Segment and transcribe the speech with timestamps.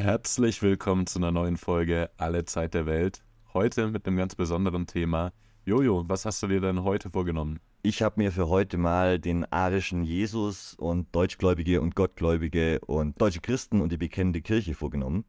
[0.00, 3.24] Herzlich willkommen zu einer neuen Folge Alle Zeit der Welt.
[3.52, 5.32] Heute mit einem ganz besonderen Thema.
[5.64, 7.58] Jojo, was hast du dir denn heute vorgenommen?
[7.82, 13.40] Ich habe mir für heute mal den arischen Jesus und Deutschgläubige und Gottgläubige und deutsche
[13.40, 15.24] Christen und die bekennende Kirche vorgenommen.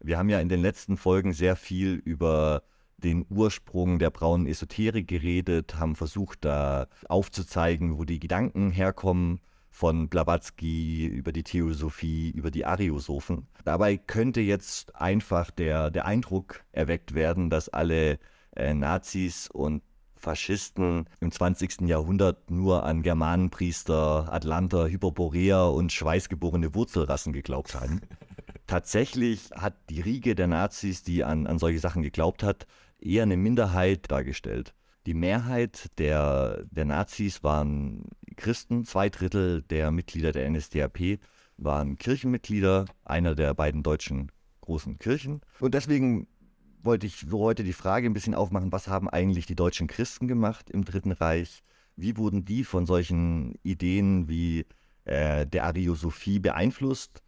[0.00, 2.62] Wir haben ja in den letzten Folgen sehr viel über
[2.96, 9.40] den Ursprung der braunen Esoterik geredet, haben versucht, da aufzuzeigen, wo die Gedanken herkommen
[9.78, 13.46] von Blavatsky über die Theosophie, über die Ariosophen.
[13.64, 18.18] Dabei könnte jetzt einfach der, der Eindruck erweckt werden, dass alle
[18.56, 19.84] äh, Nazis und
[20.16, 21.82] Faschisten im 20.
[21.82, 28.00] Jahrhundert nur an Germanenpriester, Atlanter, Hyperboreer und schweißgeborene Wurzelrassen geglaubt haben.
[28.66, 32.66] Tatsächlich hat die Riege der Nazis, die an, an solche Sachen geglaubt hat,
[32.98, 34.74] eher eine Minderheit dargestellt.
[35.06, 38.04] Die Mehrheit der, der Nazis waren
[38.36, 41.18] Christen, zwei Drittel der Mitglieder der NSDAP
[41.56, 45.40] waren Kirchenmitglieder einer der beiden deutschen großen Kirchen.
[45.60, 46.28] Und deswegen
[46.82, 50.28] wollte ich so heute die Frage ein bisschen aufmachen, was haben eigentlich die deutschen Christen
[50.28, 51.62] gemacht im Dritten Reich?
[51.96, 54.66] Wie wurden die von solchen Ideen wie
[55.04, 57.22] äh, der Ariosophie beeinflusst?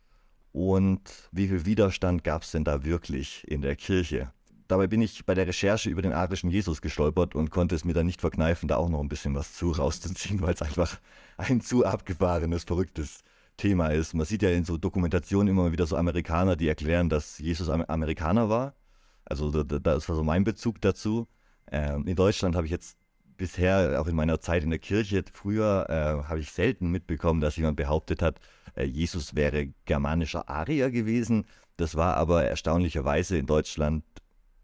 [0.52, 4.32] Und wie viel Widerstand gab es denn da wirklich in der Kirche?
[4.70, 7.92] Dabei bin ich bei der Recherche über den arischen Jesus gestolpert und konnte es mir
[7.92, 11.00] dann nicht verkneifen, da auch noch ein bisschen was zu rauszuziehen, weil es einfach
[11.38, 13.24] ein zu abgefahrenes, verrücktes
[13.56, 14.14] Thema ist.
[14.14, 18.48] Man sieht ja in so Dokumentationen immer wieder so Amerikaner, die erklären, dass Jesus Amerikaner
[18.48, 18.76] war.
[19.24, 21.26] Also da, das war so mein Bezug dazu.
[21.72, 22.96] Ähm, in Deutschland habe ich jetzt
[23.36, 27.56] bisher, auch in meiner Zeit in der Kirche, früher äh, habe ich selten mitbekommen, dass
[27.56, 28.38] jemand behauptet hat,
[28.76, 31.44] äh, Jesus wäre germanischer Arier gewesen.
[31.76, 34.04] Das war aber erstaunlicherweise in Deutschland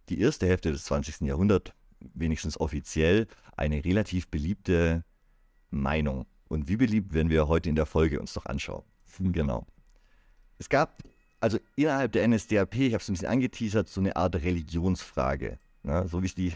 [0.08, 1.22] die erste Hälfte des 20.
[1.22, 1.72] Jahrhunderts,
[2.14, 3.26] wenigstens offiziell,
[3.56, 5.04] eine relativ beliebte
[5.70, 6.26] Meinung.
[6.48, 8.84] Und wie beliebt werden wir heute in der Folge uns doch anschauen.
[9.16, 9.32] Hm.
[9.32, 9.66] Genau.
[10.58, 11.02] Es gab
[11.40, 15.58] also innerhalb der NSDAP, ich habe es ein bisschen angeteasert, so eine Art Religionsfrage.
[15.84, 16.52] Ja, so wie es die,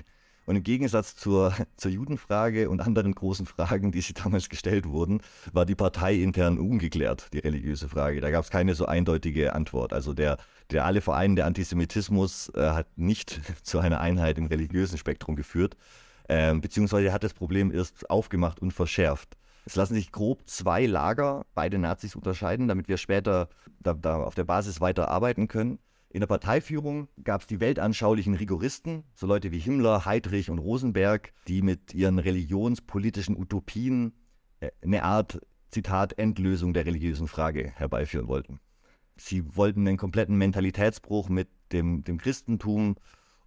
[0.50, 5.22] und im Gegensatz zur, zur Judenfrage und anderen großen Fragen, die sie damals gestellt wurden,
[5.53, 8.21] war die Partei intern ungeklärt, die religiöse Frage.
[8.21, 9.93] Da gab es keine so eindeutige Antwort.
[9.93, 10.38] Also der,
[10.72, 15.77] der alle Verein der Antisemitismus äh, hat nicht zu einer Einheit im religiösen Spektrum geführt,
[16.27, 19.37] äh, beziehungsweise hat das Problem erst aufgemacht und verschärft.
[19.67, 24.34] Es lassen sich grob zwei Lager, beide Nazis unterscheiden, damit wir später da, da auf
[24.34, 25.78] der Basis weiter arbeiten können.
[26.12, 31.32] In der Parteiführung gab es die weltanschaulichen Rigoristen, so Leute wie Himmler, Heydrich und Rosenberg,
[31.47, 34.12] die mit ihren religionspolitischen Utopien
[34.59, 38.59] äh, eine Art, Zitat, Endlösung der religiösen Frage herbeiführen wollten.
[39.16, 42.97] Sie wollten einen kompletten Mentalitätsbruch mit dem, dem Christentum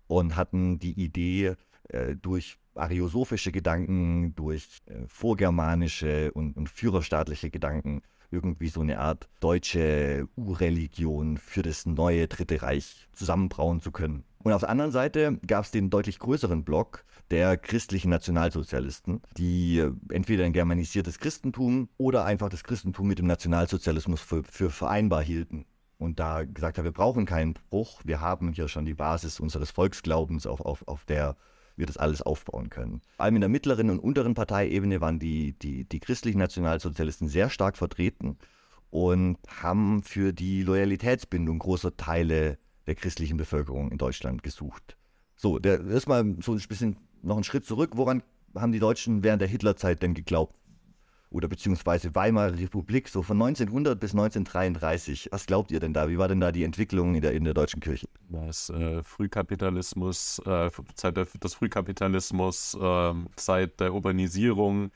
[0.07, 1.55] und hatten die Idee,
[1.89, 8.03] äh, durch ariosophische Gedanken, durch äh, vorgermanische und, und führerstaatliche Gedanken
[8.33, 14.23] irgendwie so eine Art deutsche Urreligion für das neue Dritte Reich zusammenbrauen zu können.
[14.43, 19.83] Und auf der anderen Seite gab es den deutlich größeren Block der christlichen Nationalsozialisten, die
[20.09, 25.65] entweder ein germanisiertes Christentum oder einfach das Christentum mit dem Nationalsozialismus für, für vereinbar hielten.
[25.97, 29.71] Und da gesagt haben, wir brauchen keinen Bruch, wir haben hier schon die Basis unseres
[29.71, 31.37] Volksglaubens, auf, auf, auf der
[31.75, 33.01] wir das alles aufbauen können.
[33.15, 37.49] Vor allem in der mittleren und unteren Parteiebene waren die, die, die christlichen Nationalsozialisten sehr
[37.49, 38.37] stark vertreten
[38.89, 44.97] und haben für die Loyalitätsbindung großer Teile der christlichen Bevölkerung in Deutschland gesucht.
[45.35, 47.91] So, der, erstmal so ein bisschen noch einen Schritt zurück.
[47.95, 48.21] Woran
[48.55, 50.55] haben die Deutschen während der Hitlerzeit denn geglaubt?
[51.33, 55.29] Oder beziehungsweise Weimarer Republik, so von 1900 bis 1933.
[55.31, 56.07] Was glaubt ihr denn da?
[56.07, 58.07] Wie war denn da die Entwicklung in der, in der deutschen Kirche?
[58.29, 64.91] Das äh, Frühkapitalismus, äh, Zeit der, des Frühkapitalismus, äh, Zeit der Urbanisierung,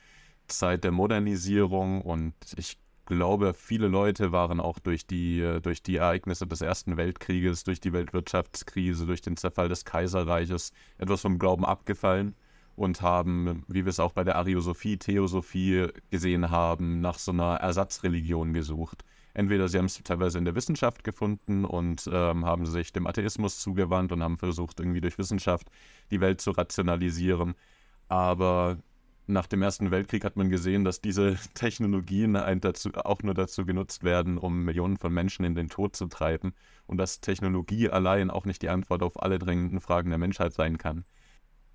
[0.46, 5.96] Zeit der Modernisierung und ich glaube, viele Leute waren auch durch die, äh, durch die
[5.96, 11.64] Ereignisse des Ersten Weltkrieges, durch die Weltwirtschaftskrise, durch den Zerfall des Kaiserreiches etwas vom Glauben
[11.64, 12.36] abgefallen
[12.78, 17.56] und haben, wie wir es auch bei der Ariosophie, Theosophie gesehen haben, nach so einer
[17.56, 19.04] Ersatzreligion gesucht.
[19.34, 23.58] Entweder sie haben es teilweise in der Wissenschaft gefunden und ähm, haben sich dem Atheismus
[23.58, 25.68] zugewandt und haben versucht, irgendwie durch Wissenschaft
[26.10, 27.54] die Welt zu rationalisieren.
[28.08, 28.78] Aber
[29.26, 34.04] nach dem Ersten Weltkrieg hat man gesehen, dass diese Technologien dazu, auch nur dazu genutzt
[34.04, 36.54] werden, um Millionen von Menschen in den Tod zu treiben
[36.86, 40.78] und dass Technologie allein auch nicht die Antwort auf alle drängenden Fragen der Menschheit sein
[40.78, 41.04] kann.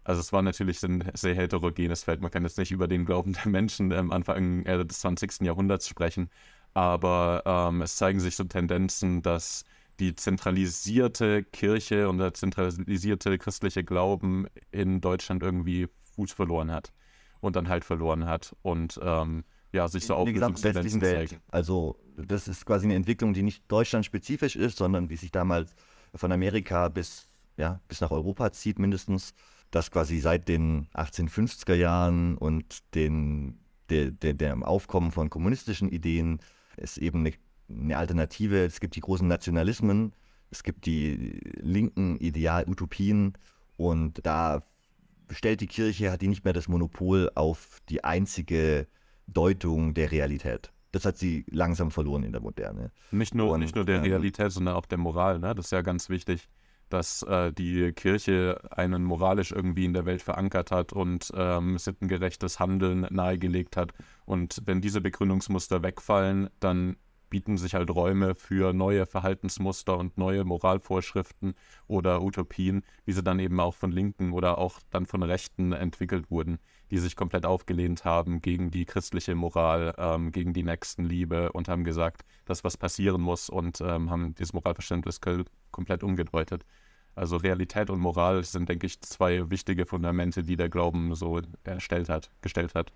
[0.04, 2.22] Also es war natürlich ein sehr heterogenes Feld.
[2.22, 5.42] Man kann jetzt nicht über den Glauben der Menschen am Anfang äh, des 20.
[5.42, 6.30] Jahrhunderts sprechen,
[6.74, 9.64] aber ähm, es zeigen sich so Tendenzen, dass
[10.00, 16.92] die zentralisierte Kirche und der zentralisierte christliche Glauben in Deutschland irgendwie Fuß verloren hat
[17.42, 21.40] und dann halt verloren hat und ähm, ja, sich so westlichen Welt.
[21.50, 25.76] Also das ist quasi eine Entwicklung, die nicht deutschlandspezifisch ist, sondern die sich damals
[26.14, 27.28] von Amerika bis,
[27.58, 29.34] ja, bis nach Europa zieht mindestens,
[29.74, 33.58] dass quasi seit den 1850er Jahren und den,
[33.90, 36.40] der, der, dem Aufkommen von kommunistischen Ideen
[36.78, 37.34] es eben eine,
[37.70, 40.14] eine Alternative, es gibt die großen Nationalismen,
[40.52, 43.34] es gibt die linken Ideal-Utopien
[43.76, 44.62] und da
[45.32, 48.88] stellt die Kirche, hat die nicht mehr das Monopol auf die einzige
[49.26, 50.72] Deutung der Realität.
[50.92, 52.92] Das hat sie langsam verloren in der Moderne.
[53.10, 55.40] Nicht nur, und, nicht nur der ähm, Realität, sondern auch der Moral.
[55.40, 55.56] Ne?
[55.56, 56.48] Das ist ja ganz wichtig,
[56.94, 62.60] dass äh, die Kirche einen moralisch irgendwie in der Welt verankert hat und ähm, sittengerechtes
[62.60, 63.94] Handeln nahegelegt hat.
[64.26, 66.98] Und wenn diese Begründungsmuster wegfallen, dann
[67.34, 71.56] bieten sich halt Räume für neue Verhaltensmuster und neue Moralvorschriften
[71.88, 76.30] oder Utopien, wie sie dann eben auch von Linken oder auch dann von Rechten entwickelt
[76.30, 76.60] wurden,
[76.92, 81.86] die sich komplett aufgelehnt haben gegen die christliche Moral, ähm, gegen die Nächstenliebe und haben
[81.86, 85.20] gesagt, dass was passieren muss und ähm, haben dieses Moralverständnis
[85.72, 86.68] komplett umgedeutet.
[87.16, 92.10] Also Realität und Moral sind, denke ich, zwei wichtige Fundamente, die der Glauben so erstellt
[92.10, 92.92] hat, gestellt hat.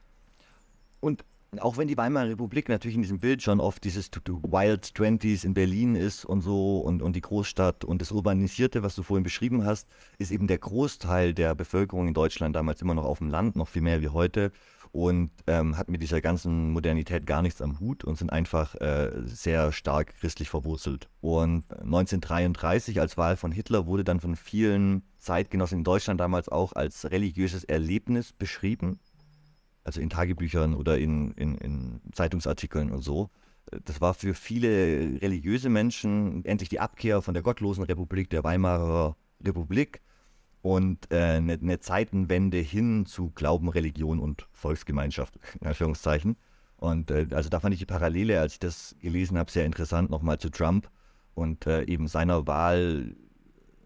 [1.00, 1.24] Und
[1.60, 5.54] auch wenn die Weimarer Republik natürlich in diesem Bild schon oft dieses Wild Twenties in
[5.54, 9.66] Berlin ist und so und, und die Großstadt und das Urbanisierte, was du vorhin beschrieben
[9.66, 9.88] hast,
[10.18, 13.70] ist eben der Großteil der Bevölkerung in Deutschland damals immer noch auf dem Land, noch
[13.70, 14.52] viel mehr wie heute
[14.92, 19.12] und ähm, hat mit dieser ganzen Modernität gar nichts am Hut und sind einfach äh,
[19.26, 21.10] sehr stark christlich verwurzelt.
[21.22, 26.74] Und 1933 als Wahl von Hitler wurde dann von vielen Zeitgenossen in Deutschland damals auch
[26.74, 29.00] als religiöses Erlebnis beschrieben
[29.88, 33.30] also in Tagebüchern oder in, in, in Zeitungsartikeln und so.
[33.86, 39.16] Das war für viele religiöse Menschen endlich die Abkehr von der gottlosen Republik, der Weimarer
[39.44, 40.02] Republik
[40.68, 46.36] und äh, eine, eine, Zeitenwende hin zu Glauben, Religion und Volksgemeinschaft, in Anführungszeichen.
[46.76, 50.10] Und äh, also da fand ich die Parallele, als ich das gelesen habe, sehr interessant,
[50.10, 50.90] nochmal zu Trump
[51.36, 53.16] und äh, eben seiner Wahl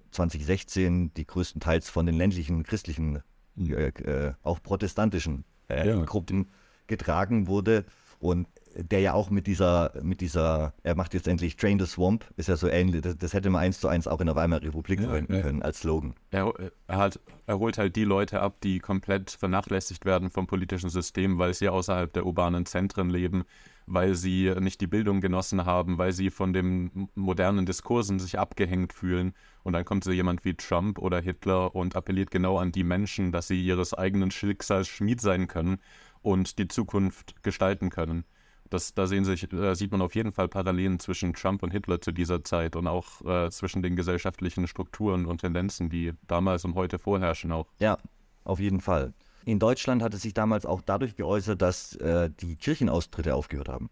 [0.09, 3.21] 2016, die größtenteils von den ländlichen christlichen,
[3.59, 6.03] äh, äh, auch protestantischen äh, ja.
[6.03, 6.49] Gruppen
[6.87, 7.85] getragen wurde
[8.17, 12.25] und der ja auch mit dieser, mit dieser, er macht jetzt endlich Train the Swamp,
[12.37, 14.63] ist ja so ähnlich, das, das hätte man eins zu eins auch in der Weimarer
[14.63, 15.41] Republik ja, verwenden ja.
[15.41, 16.13] können als Slogan.
[16.31, 16.53] Er,
[16.87, 21.37] er, hat, er holt halt die Leute ab, die komplett vernachlässigt werden vom politischen System,
[21.39, 23.43] weil sie außerhalb der urbanen Zentren leben,
[23.87, 28.93] weil sie nicht die Bildung genossen haben, weil sie von den modernen Diskursen sich abgehängt
[28.93, 29.33] fühlen.
[29.63, 33.31] Und dann kommt so jemand wie Trump oder Hitler und appelliert genau an die Menschen,
[33.31, 35.79] dass sie ihres eigenen Schicksals Schmied sein können
[36.21, 38.23] und die Zukunft gestalten können.
[38.71, 41.99] Das, da sehen sich, da sieht man auf jeden Fall Parallelen zwischen Trump und Hitler
[41.99, 46.75] zu dieser Zeit und auch äh, zwischen den gesellschaftlichen Strukturen und Tendenzen, die damals und
[46.75, 47.67] heute vorherrschen auch.
[47.79, 47.97] Ja,
[48.45, 49.13] auf jeden Fall.
[49.43, 53.89] In Deutschland hat es sich damals auch dadurch geäußert, dass äh, die Kirchenaustritte aufgehört haben.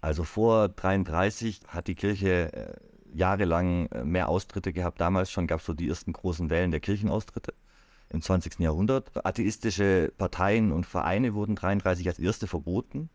[0.00, 2.74] Also vor 33 hat die Kirche äh,
[3.12, 4.98] jahrelang äh, mehr Austritte gehabt.
[4.98, 7.52] Damals schon gab es so die ersten großen Wellen der Kirchenaustritte
[8.08, 8.60] im 20.
[8.60, 9.10] Jahrhundert.
[9.26, 13.10] Atheistische Parteien und Vereine wurden 33 als erste verboten.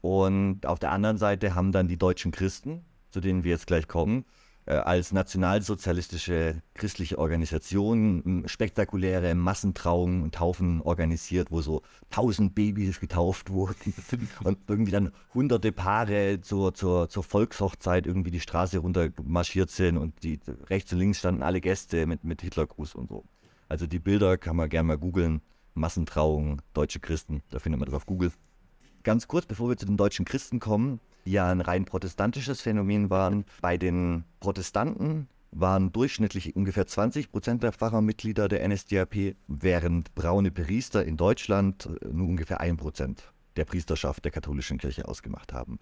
[0.00, 3.88] Und auf der anderen Seite haben dann die deutschen Christen, zu denen wir jetzt gleich
[3.88, 4.24] kommen,
[4.66, 13.50] äh, als nationalsozialistische christliche Organisation spektakuläre Massentrauungen und Taufen organisiert, wo so tausend Babys getauft
[13.50, 13.94] wurden
[14.44, 19.98] und irgendwie dann hunderte Paare zur, zur, zur Volkshochzeit irgendwie die Straße runter marschiert sind
[19.98, 23.24] und die rechts und links standen alle Gäste mit, mit Hitlergruß und so.
[23.68, 25.42] Also die Bilder kann man gerne mal googeln.
[25.74, 28.32] Massentrauung, deutsche Christen, da findet man das auf Google.
[29.06, 33.08] Ganz kurz, bevor wir zu den deutschen Christen kommen, die ja ein rein protestantisches Phänomen
[33.08, 33.44] waren.
[33.60, 41.04] Bei den Protestanten waren durchschnittlich ungefähr 20 Prozent der Pfarrermitglieder der NSDAP, während braune Priester
[41.04, 45.78] in Deutschland nur ungefähr ein Prozent der Priesterschaft der katholischen Kirche ausgemacht haben.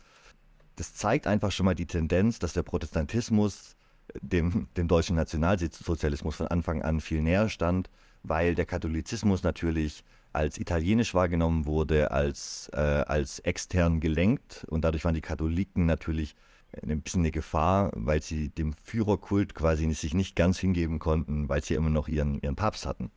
[0.76, 3.74] Das zeigt einfach schon mal die Tendenz, dass der Protestantismus
[4.20, 7.88] dem, dem deutschen Nationalsozialismus von Anfang an viel näher stand,
[8.22, 10.04] weil der Katholizismus natürlich
[10.34, 14.66] als italienisch wahrgenommen wurde, als, äh, als extern gelenkt.
[14.68, 16.34] Und dadurch waren die Katholiken natürlich
[16.82, 21.62] ein bisschen eine Gefahr, weil sie dem Führerkult quasi sich nicht ganz hingeben konnten, weil
[21.62, 23.10] sie immer noch ihren, ihren Papst hatten.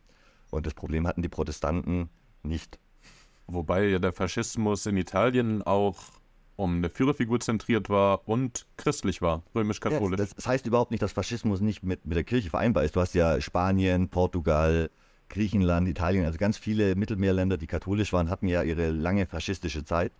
[0.50, 2.08] Und das Problem hatten die Protestanten
[2.42, 2.78] nicht.
[3.46, 5.96] Wobei ja der Faschismus in Italien auch
[6.56, 10.18] um eine Führerfigur zentriert war und christlich war, römisch-katholisch.
[10.18, 12.96] Ja, das, heißt überhaupt nicht, dass Faschismus nicht mit, mit der Kirche vereinbar ist.
[12.96, 14.90] Du hast ja Spanien, Portugal,
[15.28, 20.12] Griechenland, Italien, also ganz viele Mittelmeerländer, die katholisch waren, hatten ja ihre lange faschistische Zeit.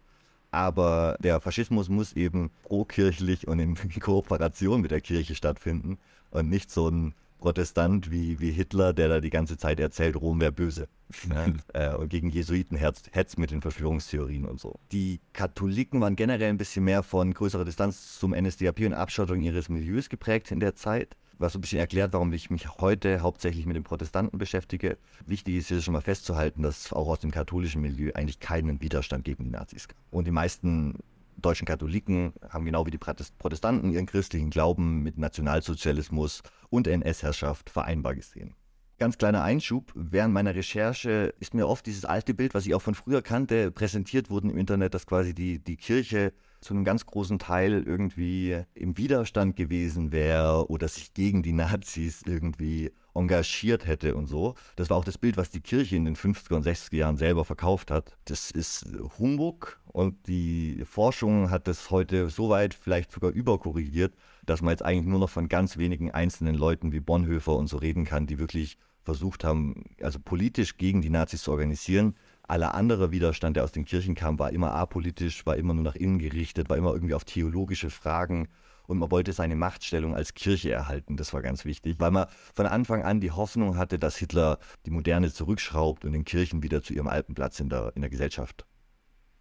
[0.51, 5.99] Aber der Faschismus muss eben prokirchlich und in Kooperation mit der Kirche stattfinden
[6.31, 10.41] und nicht so ein Protestant wie, wie Hitler, der da die ganze Zeit erzählt, Rom
[10.41, 10.89] wäre böse.
[11.27, 11.55] Ne?
[11.73, 14.75] äh, und gegen Jesuiten hetzt, hetzt mit den Verschwörungstheorien und so.
[14.91, 19.69] Die Katholiken waren generell ein bisschen mehr von größerer Distanz zum NSDAP und Abschottung ihres
[19.69, 23.67] Milieus geprägt in der Zeit was so ein bisschen erklärt, warum ich mich heute hauptsächlich
[23.67, 24.99] mit den Protestanten beschäftige.
[25.27, 29.25] Wichtig ist hier schon mal festzuhalten, dass auch aus dem katholischen Milieu eigentlich keinen Widerstand
[29.25, 29.97] gegen die Nazis gab.
[30.11, 30.99] Und die meisten
[31.37, 38.15] deutschen Katholiken haben genau wie die Protestanten ihren christlichen Glauben mit Nationalsozialismus und NS-Herrschaft vereinbar
[38.15, 38.55] gesehen.
[38.99, 42.83] Ganz kleiner Einschub, während meiner Recherche ist mir oft dieses alte Bild, was ich auch
[42.83, 47.07] von früher kannte, präsentiert worden im Internet, dass quasi die, die Kirche zu einem ganz
[47.07, 54.15] großen Teil irgendwie im Widerstand gewesen wäre oder sich gegen die Nazis irgendwie engagiert hätte
[54.15, 54.55] und so.
[54.77, 57.45] Das war auch das Bild, was die Kirche in den 50er und 60er Jahren selber
[57.45, 58.17] verkauft hat.
[58.25, 58.87] Das ist
[59.19, 64.15] Humbug und die Forschung hat das heute so weit vielleicht sogar überkorrigiert,
[64.47, 67.77] dass man jetzt eigentlich nur noch von ganz wenigen einzelnen Leuten wie Bonhoeffer und so
[67.77, 72.15] reden kann, die wirklich versucht haben, also politisch gegen die Nazis zu organisieren.
[72.49, 75.95] Aller andere Widerstand, der aus den Kirchen kam, war immer apolitisch, war immer nur nach
[75.95, 78.49] innen gerichtet, war immer irgendwie auf theologische Fragen
[78.87, 81.19] und man wollte seine Machtstellung als Kirche erhalten.
[81.19, 84.91] Das war ganz wichtig, weil man von Anfang an die Hoffnung hatte, dass Hitler die
[84.91, 88.65] Moderne zurückschraubt und den Kirchen wieder zu ihrem alten Platz in der, in der Gesellschaft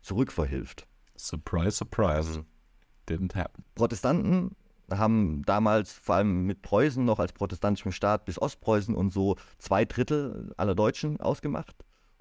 [0.01, 0.85] zurückverhilft.
[1.15, 2.43] Surprise, surprise.
[3.07, 3.63] Didn't happen.
[3.73, 4.51] Protestanten
[4.91, 9.85] haben damals vor allem mit Preußen noch als protestantischem Staat bis Ostpreußen und so zwei
[9.85, 11.73] Drittel aller Deutschen ausgemacht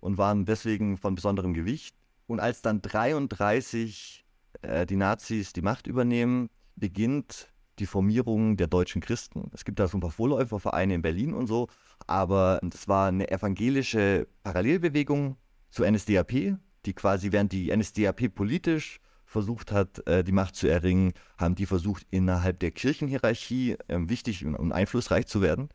[0.06, 1.96] und waren deswegen von besonderem Gewicht.
[2.28, 4.24] Und als dann 33
[4.62, 9.50] äh, die Nazis die Macht übernehmen, beginnt die Formierung der deutschen Christen.
[9.52, 11.66] Es gibt da so ein paar Vorläufervereine in Berlin und so,
[12.06, 15.36] aber es war eine evangelische Parallelbewegung
[15.70, 21.14] zur NSDAP, die quasi, während die NSDAP politisch versucht hat, äh, die Macht zu erringen,
[21.36, 25.68] haben die versucht, innerhalb der Kirchenhierarchie ähm, wichtig und einflussreich zu werden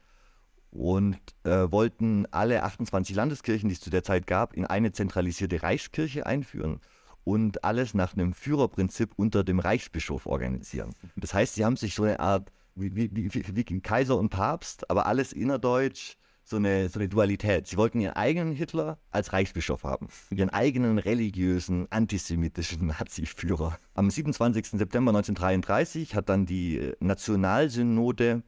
[0.72, 5.62] und äh, wollten alle 28 Landeskirchen, die es zu der Zeit gab, in eine zentralisierte
[5.62, 6.80] Reichskirche einführen
[7.24, 10.92] und alles nach einem Führerprinzip unter dem Reichsbischof organisieren.
[11.16, 14.90] Das heißt, sie haben sich so eine Art wie, wie, wie, wie Kaiser und Papst,
[14.90, 17.68] aber alles innerdeutsch, so eine, so eine Dualität.
[17.68, 23.78] Sie wollten ihren eigenen Hitler als Reichsbischof haben, ihren eigenen religiösen, antisemitischen Nazi-Führer.
[23.94, 24.68] Am 27.
[24.72, 28.44] September 1933 hat dann die Nationalsynode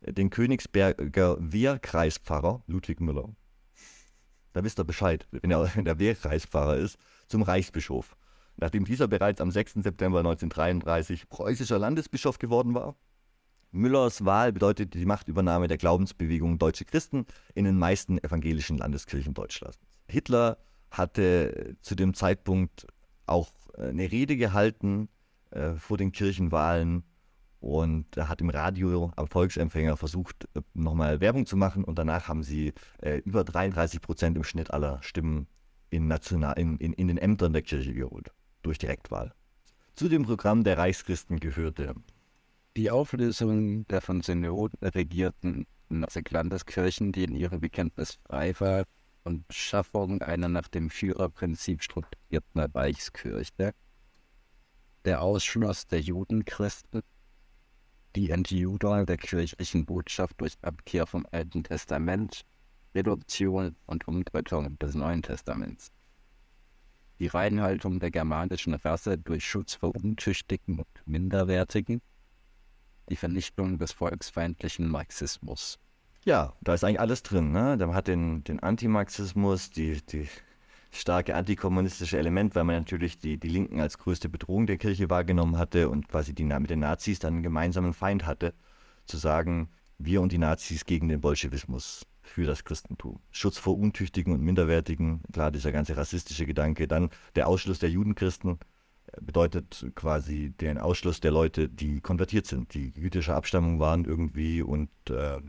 [0.00, 3.28] den Königsberger Wehrkreispfarrer Ludwig Müller.
[4.52, 6.98] Da wisst ihr Bescheid, wenn er, der Wehrkreispfarrer ist,
[7.28, 8.16] zum Reichsbischof.
[8.56, 9.74] Nachdem dieser bereits am 6.
[9.82, 12.96] September 1933 preußischer Landesbischof geworden war.
[13.70, 19.78] Müllers Wahl bedeutete die Machtübernahme der Glaubensbewegung Deutsche Christen in den meisten evangelischen Landeskirchen Deutschlands.
[20.08, 20.56] Hitler
[20.90, 22.86] hatte zu dem Zeitpunkt
[23.26, 25.08] auch äh, eine Rede gehalten
[25.50, 27.04] äh, vor den Kirchenwahlen
[27.66, 32.44] und hat im Radio am Volksempfänger versucht, äh, nochmal Werbung zu machen und danach haben
[32.44, 35.48] sie äh, über 33 Prozent im Schnitt aller Stimmen
[35.90, 38.30] in, National, in, in, in den Ämtern der Kirche geholt,
[38.62, 39.34] durch Direktwahl.
[39.96, 41.94] Zu dem Programm der Reichschristen gehörte
[42.76, 48.84] die Auflösung der von Synoden regierten Landeskirchen, die in ihrem Bekenntnis frei war,
[49.24, 53.72] und Schaffung einer nach dem Führerprinzip strukturierten Reichskirche,
[55.04, 57.02] der Ausschluss der Judenchristen,
[58.16, 62.46] die Entjudung der kirchlichen Botschaft durch Abkehr vom Alten Testament,
[62.94, 65.92] Reduktion und Umdeutung des Neuen Testaments.
[67.18, 72.00] Die Reinhaltung der germanischen Rasse durch Schutz vor Untüchtigen und Minderwertigen.
[73.10, 75.78] Die Vernichtung des volksfeindlichen Marxismus.
[76.24, 77.52] Ja, da ist eigentlich alles drin.
[77.52, 77.76] Ne?
[77.78, 80.26] Man hat den, den Antimarxismus, die, die
[81.00, 85.58] starke antikommunistische Element, weil man natürlich die, die Linken als größte Bedrohung der Kirche wahrgenommen
[85.58, 88.54] hatte und quasi die mit den Nazis dann einen gemeinsamen Feind hatte,
[89.06, 93.20] zu sagen, wir und die Nazis gegen den Bolschewismus für das Christentum.
[93.30, 96.88] Schutz vor Untüchtigen und Minderwertigen, klar, dieser ganze rassistische Gedanke.
[96.88, 98.58] Dann der Ausschluss der Judenchristen
[99.06, 104.62] äh, bedeutet quasi den Ausschluss der Leute, die konvertiert sind, die jüdischer Abstammung waren irgendwie
[104.62, 105.40] und äh,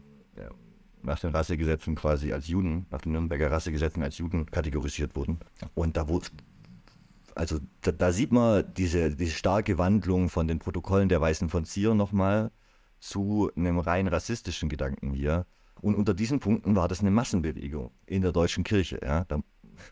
[1.04, 5.40] nach den Rassegesetzen quasi als Juden, nach den Nürnberger Rassegesetzen als Juden kategorisiert wurden.
[5.74, 6.22] Und da wo
[7.36, 11.66] also da, da, sieht man diese, diese starke Wandlung von den Protokollen der Weißen von
[11.66, 12.52] Zier nochmal
[13.00, 15.46] zu einem rein rassistischen Gedanken hier.
[15.80, 19.00] Und unter diesen Punkten war das eine Massenbewegung in der deutschen Kirche.
[19.04, 19.26] Ja?
[19.26, 19.42] Da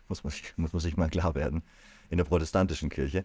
[0.08, 1.62] muss man, sich, muss man sich mal klar werden,
[2.10, 3.24] in der protestantischen Kirche.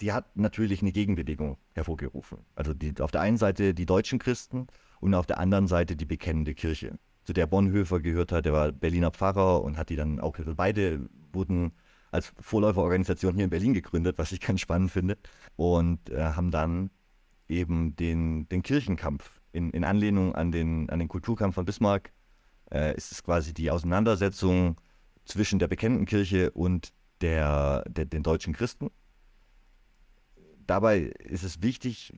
[0.00, 2.38] Die hat natürlich eine Gegenbewegung hervorgerufen.
[2.56, 4.66] Also die, auf der einen Seite die deutschen Christen
[5.00, 8.44] und auf der anderen Seite die bekennende Kirche zu der Bonhoeffer gehört hat.
[8.44, 11.72] Der war Berliner Pfarrer und hat die dann auch, beide wurden
[12.10, 15.16] als Vorläuferorganisation hier in Berlin gegründet, was ich ganz spannend finde.
[15.56, 16.90] Und äh, haben dann
[17.48, 22.12] eben den, den Kirchenkampf in, in Anlehnung an den, an den Kulturkampf von Bismarck
[22.72, 24.80] äh, ist es quasi die Auseinandersetzung
[25.24, 28.90] zwischen der bekennenden Kirche und der, der, den deutschen Christen.
[30.66, 32.12] Dabei ist es wichtig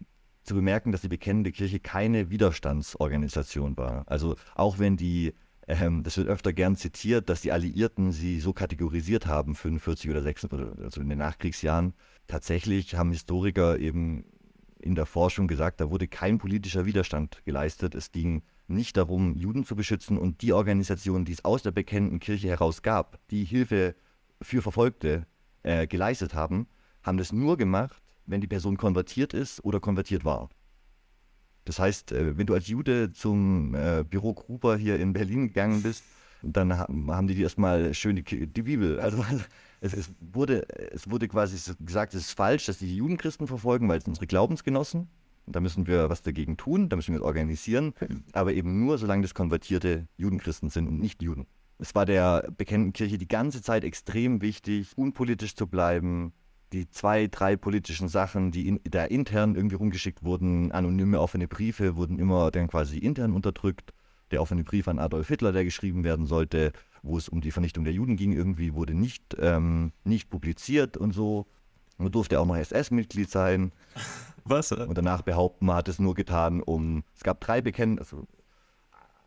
[0.45, 4.05] zu bemerken, dass die bekennende Kirche keine Widerstandsorganisation war.
[4.07, 5.35] Also auch wenn die,
[5.67, 10.23] ähm, das wird öfter gern zitiert, dass die Alliierten sie so kategorisiert haben, 45 oder
[10.23, 11.95] 46, also in den Nachkriegsjahren.
[12.27, 14.25] Tatsächlich haben Historiker eben
[14.81, 17.95] in der Forschung gesagt, da wurde kein politischer Widerstand geleistet.
[17.95, 22.21] Es ging nicht darum, Juden zu beschützen und die Organisationen, die es aus der bekennenden
[22.21, 23.95] Kirche heraus gab, die Hilfe
[24.43, 25.27] für Verfolgte
[25.63, 26.67] äh, geleistet haben,
[27.03, 30.49] haben das nur gemacht, wenn die Person konvertiert ist oder konvertiert war.
[31.65, 35.83] Das heißt, äh, wenn du als Jude zum äh, Büro Gruber hier in Berlin gegangen
[35.83, 36.05] bist,
[36.43, 39.01] dann haben die dir erstmal schön die, die Bibel.
[39.05, 39.25] Also
[39.81, 43.99] es, es, wurde, es wurde quasi gesagt, es ist falsch, dass die Judenchristen verfolgen, weil
[43.99, 45.09] es unsere Glaubensgenossen.
[45.47, 47.93] Da müssen wir was dagegen tun, da müssen wir es organisieren,
[48.33, 51.47] aber eben nur, solange das konvertierte Judenchristen sind und nicht Juden.
[51.79, 56.33] Es war der bekannten Kirche die ganze Zeit extrem wichtig, unpolitisch zu bleiben.
[56.75, 61.95] Die zwei, drei politischen Sachen, die in, da intern irgendwie rumgeschickt wurden, anonyme offene Briefe,
[61.95, 63.95] wurden immer dann quasi intern unterdrückt.
[64.33, 66.73] Der offene Brief an Adolf Hitler, der geschrieben werden sollte,
[67.05, 71.13] wo es um die Vernichtung der Juden ging, irgendwie wurde nicht, ähm, nicht publiziert und
[71.13, 71.47] so.
[71.97, 73.71] Man durfte auch noch SS-Mitglied sein.
[74.45, 74.73] Was?
[74.73, 77.05] Und danach behaupten, man hat es nur getan, um.
[77.15, 78.27] Es gab drei Bekennende, also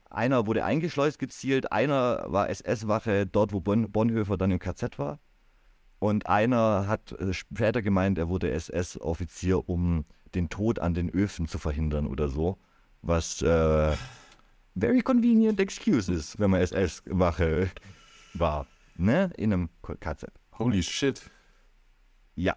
[0.10, 5.20] einer wurde eingeschleust gezielt, einer war SS-Wache dort, wo bon Bonhoeffer dann im KZ war.
[6.00, 11.48] Und einer hat äh, später gemeint, er wurde SS-Offizier, um den Tod an den Öfen
[11.48, 12.58] zu verhindern oder so.
[13.02, 13.96] Was äh,
[14.76, 17.72] very convenient excuse ist, wenn man SS-Wache
[18.34, 18.68] war.
[18.96, 19.32] Ne?
[19.38, 20.28] In einem KZ.
[20.60, 21.22] Holy shit.
[22.36, 22.56] Ja.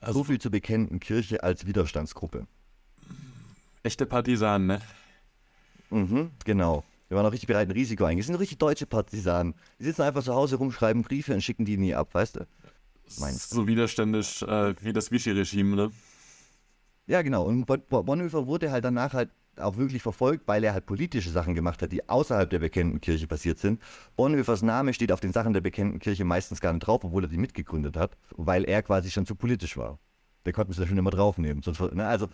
[0.00, 2.46] Also, so viel zur bekennenden Kirche als Widerstandsgruppe.
[3.82, 4.80] Echte Partisanen, ne?
[5.90, 6.84] Mhm, genau.
[7.08, 8.20] Wir waren auch richtig bereit, ein Risiko eingehen.
[8.20, 9.54] Das sind richtig deutsche Partisanen.
[9.78, 12.46] Die sitzen einfach zu Hause rum, schreiben Briefe und schicken die nie ab, weißt du?
[13.18, 15.90] Meinst So widerständisch äh, wie das Vichy-Regime, ne?
[17.06, 17.44] Ja, genau.
[17.44, 21.82] Und Bonhoeffer wurde halt danach halt auch wirklich verfolgt, weil er halt politische Sachen gemacht
[21.82, 23.80] hat, die außerhalb der bekannten Kirche passiert sind.
[24.16, 27.28] Bonhoeffers Name steht auf den Sachen der bekannten Kirche meistens gar nicht drauf, obwohl er
[27.28, 29.98] die mitgegründet hat, weil er quasi schon zu politisch war.
[30.44, 31.62] Der konnte es ja schon immer draufnehmen.
[31.62, 32.26] Sonst, ne, also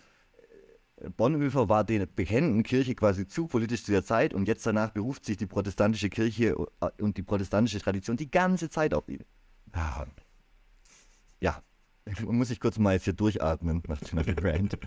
[1.01, 4.91] äh, Bonhoeffer war der bekannten Kirche quasi zu politisch zu der Zeit und jetzt danach
[4.91, 9.25] beruft sich die protestantische Kirche äh, und die protestantische Tradition die ganze Zeit auf ihn.
[9.75, 10.05] Ja,
[12.25, 14.77] muss ich kurz mal jetzt hier durchatmen nach, nach Brand.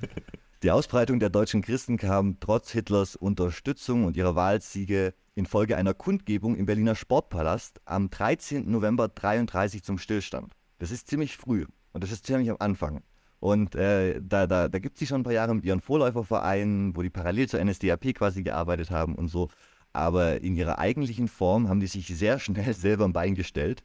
[0.63, 6.57] Die Ausbreitung der deutschen Christen kam trotz Hitlers Unterstützung und ihrer Wahlsiege infolge einer Kundgebung
[6.57, 8.71] im Berliner Sportpalast am 13.
[8.71, 10.53] November 1933 zum Stillstand.
[10.79, 13.03] Das ist ziemlich früh und das ist ziemlich am Anfang.
[13.39, 16.95] Und äh, da, da, da gibt es sie schon ein paar Jahre mit ihren Vorläufervereinen,
[16.95, 19.49] wo die parallel zur NSDAP quasi gearbeitet haben und so.
[19.95, 23.83] Aber in ihrer eigentlichen Form haben die sich sehr schnell selber ein Bein gestellt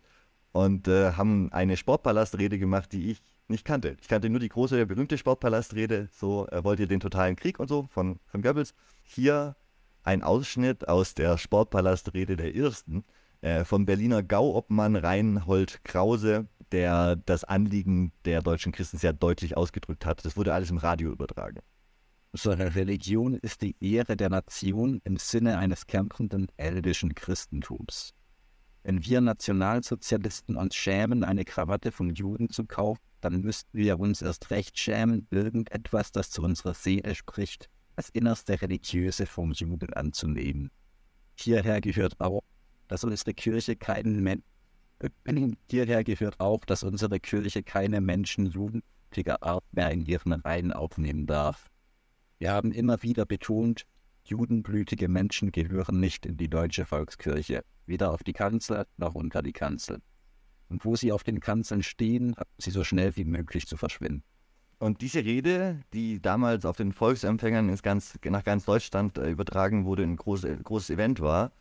[0.55, 3.97] und äh, haben eine Sportpalastrede gemacht, die ich nicht kannte.
[3.99, 7.89] Ich kannte nur die große, berühmte Sportpalastrede, so er wollte den totalen Krieg und so
[7.91, 8.73] von, von Goebbels.
[9.03, 9.57] Hier
[10.03, 13.03] ein Ausschnitt aus der Sportpalastrede der ersten
[13.41, 20.05] äh, vom Berliner Gauobmann Reinhold Krause, der das Anliegen der deutschen Christen sehr deutlich ausgedrückt
[20.05, 20.23] hat.
[20.23, 21.59] Das wurde alles im Radio übertragen.
[22.31, 28.13] Unsere Religion ist die Ehre der Nation im Sinne eines kämpfenden ältischen Christentums.
[28.85, 34.21] Wenn wir Nationalsozialisten uns schämen, eine Krawatte von Juden zu kaufen, dann müssten wir uns
[34.21, 40.69] erst recht schämen, irgendetwas, das zu unserer Seele spricht, das innerste Religiöse vom Juden anzunehmen.
[41.33, 42.43] Hierher gehört auch,
[42.87, 44.43] dass unsere Kirche keinen Men
[45.71, 51.25] Hierher gehört auch, dass unsere Kirche keine Menschen jugendlicher Art mehr in ihren Reihen aufnehmen
[51.25, 51.71] darf.
[52.37, 53.87] Wir haben immer wieder betont,
[54.25, 59.53] judenblütige Menschen gehören nicht in die deutsche Volkskirche, weder auf die Kanzel noch unter die
[59.53, 60.01] Kanzel
[60.69, 64.23] und wo sie auf den Kanzeln stehen, sie so schnell wie möglich zu verschwinden.
[64.77, 70.03] Und diese Rede, die damals auf den Volksempfängern ganz, nach ganz Deutschland äh, übertragen wurde,
[70.03, 71.53] ein groß, äh, großes Event war,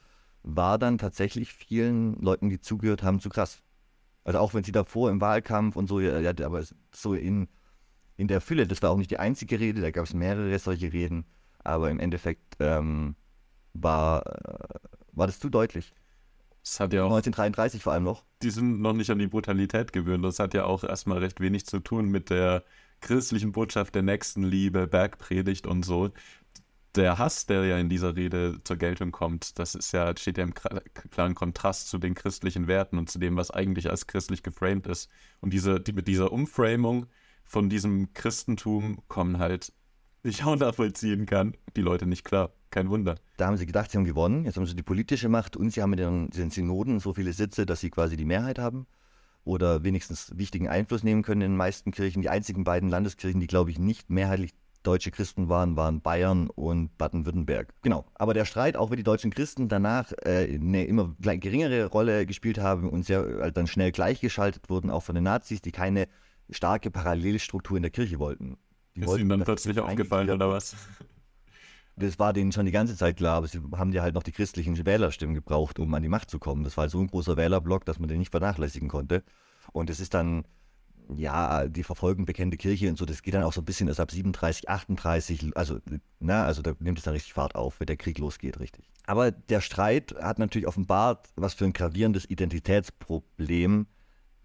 [0.42, 3.62] war dann tatsächlich vielen Leuten, die zugehört haben, zu krass.
[4.24, 7.48] Also auch wenn sie davor im Wahlkampf und so, ja, aber so in,
[8.16, 10.92] in der Fülle, das war auch nicht die einzige Rede, da gab es mehrere solche
[10.92, 11.24] Reden,
[11.64, 13.16] aber im Endeffekt ähm,
[13.72, 14.78] war, äh,
[15.12, 15.94] war das zu deutlich.
[16.62, 18.24] Das hat ja auch 1933 vor allem noch.
[18.42, 20.24] Die sind noch nicht an die Brutalität gewöhnt.
[20.24, 22.64] Das hat ja auch erstmal recht wenig zu tun mit der
[23.00, 26.10] christlichen Botschaft der Nächstenliebe, Bergpredigt und so.
[26.94, 30.44] Der Hass, der ja in dieser Rede zur Geltung kommt, das ist ja, steht ja
[30.44, 34.86] im klaren Kontrast zu den christlichen Werten und zu dem, was eigentlich als christlich geframed
[34.86, 35.10] ist.
[35.40, 37.06] Und diese, die, mit dieser Umframung
[37.44, 39.72] von diesem Christentum kommen halt
[40.24, 41.54] ich auch nachvollziehen kann.
[41.76, 42.50] Die Leute nicht klar.
[42.70, 43.16] Kein Wunder.
[43.36, 44.44] Da haben sie gedacht, sie haben gewonnen.
[44.44, 47.32] Jetzt haben sie die politische Macht und sie haben in den, den Synoden so viele
[47.32, 48.86] Sitze, dass sie quasi die Mehrheit haben
[49.44, 52.22] oder wenigstens wichtigen Einfluss nehmen können in den meisten Kirchen.
[52.22, 56.96] Die einzigen beiden Landeskirchen, die, glaube ich, nicht mehrheitlich deutsche Christen waren, waren Bayern und
[56.98, 57.72] Baden-Württemberg.
[57.82, 58.04] Genau.
[58.14, 62.58] Aber der Streit, auch wenn die deutschen Christen danach äh, eine immer geringere Rolle gespielt
[62.58, 66.06] haben und sehr äh, dann schnell gleichgeschaltet wurden, auch von den Nazis, die keine
[66.50, 68.58] starke Parallelstruktur in der Kirche wollten.
[68.96, 70.76] Die Ist ihnen dann plötzlich das aufgefallen oder was?
[71.96, 74.32] das war denen schon die ganze Zeit klar, aber sie haben ja halt noch die
[74.32, 76.64] christlichen Wählerstimmen gebraucht, um an die Macht zu kommen.
[76.64, 79.22] Das war halt so ein großer Wählerblock, dass man den nicht vernachlässigen konnte.
[79.72, 80.44] Und es ist dann,
[81.14, 84.00] ja, die verfolgen bekannte Kirche und so, das geht dann auch so ein bisschen erst
[84.00, 85.78] ab 37, 38, also,
[86.18, 88.90] na, also da nimmt es dann richtig Fahrt auf, wenn der Krieg losgeht, richtig.
[89.06, 93.86] Aber der Streit hat natürlich offenbart, was für ein gravierendes Identitätsproblem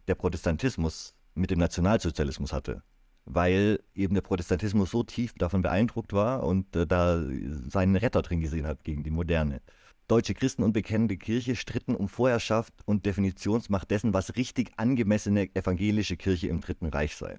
[0.08, 2.84] der Protestantismus mit dem Nationalsozialismus hatte
[3.30, 7.24] weil eben der Protestantismus so tief davon beeindruckt war und äh, da
[7.68, 9.62] seinen Retter drin gesehen hat gegen die Moderne.
[10.08, 16.18] Deutsche Christen und bekennende Kirche stritten um Vorherrschaft und Definitionsmacht dessen, was richtig angemessene evangelische
[16.18, 17.38] Kirche im Dritten Reich sei.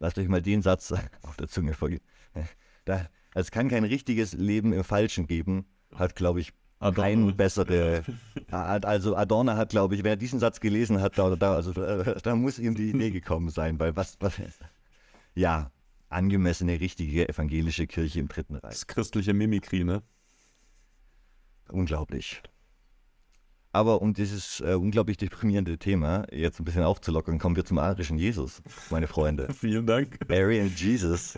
[0.00, 2.02] Lasst euch mal den Satz auf der Zunge vergehen.
[2.86, 5.64] Da, es kann kein richtiges Leben im Falschen geben,
[5.94, 7.28] hat, glaube ich, Adorno.
[7.28, 8.02] kein bessere.
[8.50, 12.58] Also Adorno hat, glaube ich, wer diesen Satz gelesen hat, da, da, also, da muss
[12.58, 14.34] ihm die Idee gekommen sein, weil was, was
[15.34, 15.70] ja,
[16.08, 18.72] angemessene, richtige evangelische Kirche im Dritten Reich.
[18.72, 20.02] Das christliche Mimikry, ne?
[21.68, 22.42] Unglaublich.
[23.72, 28.18] Aber um dieses äh, unglaublich deprimierende Thema jetzt ein bisschen aufzulockern, kommen wir zum arischen
[28.18, 29.52] Jesus, meine Freunde.
[29.58, 30.18] Vielen Dank.
[30.30, 31.36] Arian Jesus.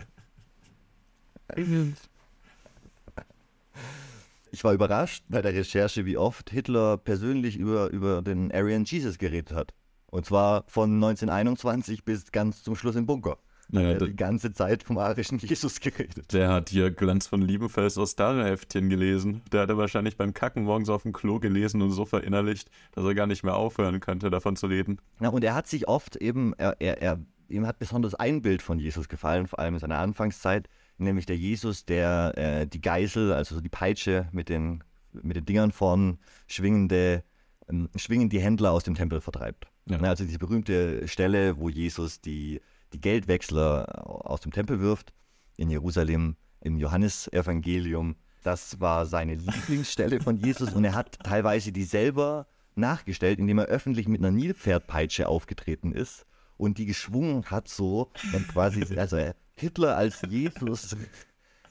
[4.51, 9.17] Ich war überrascht bei der Recherche, wie oft Hitler persönlich über, über den Arian Jesus
[9.17, 9.73] geredet hat.
[10.05, 13.39] Und zwar von 1921 bis ganz zum Schluss im Bunker.
[13.69, 16.31] Naja, Er hat der, die ganze Zeit vom arischen Jesus geredet.
[16.33, 19.41] der hat hier Glanz von Liebenfels aus Heftchen gelesen.
[19.51, 23.03] Der hat er wahrscheinlich beim Kacken morgens auf dem Klo gelesen und so verinnerlicht, dass
[23.03, 24.99] er gar nicht mehr aufhören könnte, davon zu reden.
[25.19, 28.61] Ja, und er hat sich oft eben, er, er, er, ihm hat besonders ein Bild
[28.61, 33.33] von Jesus gefallen, vor allem in seiner Anfangszeit, nämlich der Jesus, der äh, die Geisel,
[33.33, 37.23] also so die Peitsche mit den, mit den Dingern vorn schwingende,
[37.69, 39.67] ähm, schwingend die Händler aus dem Tempel vertreibt.
[39.89, 39.99] Ja.
[39.99, 42.61] Also diese berühmte Stelle, wo Jesus die,
[42.93, 45.13] die Geldwechsler aus dem Tempel wirft,
[45.57, 48.15] in Jerusalem, im Johannesevangelium.
[48.43, 53.65] Das war seine Lieblingsstelle von Jesus und er hat teilweise die selber nachgestellt, indem er
[53.65, 56.25] öffentlich mit einer Nilpferdpeitsche aufgetreten ist
[56.57, 59.17] und die geschwungen hat so und quasi, also
[59.55, 60.95] Hitler als Jesus,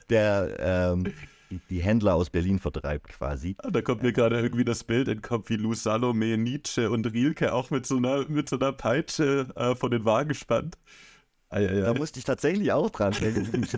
[0.09, 1.13] der ähm,
[1.69, 3.55] die, Händler aus Berlin vertreibt quasi.
[3.59, 6.89] Ah, Da kommt mir gerade irgendwie das Bild in den Kopf, wie Lou Salome, Nietzsche
[6.89, 10.33] und Rilke auch mit so einer, mit so einer Peitsche äh, vor den Wagen
[11.47, 11.49] spannt.
[11.49, 13.67] Ah, ja, Da musste ich tatsächlich auch dran denken.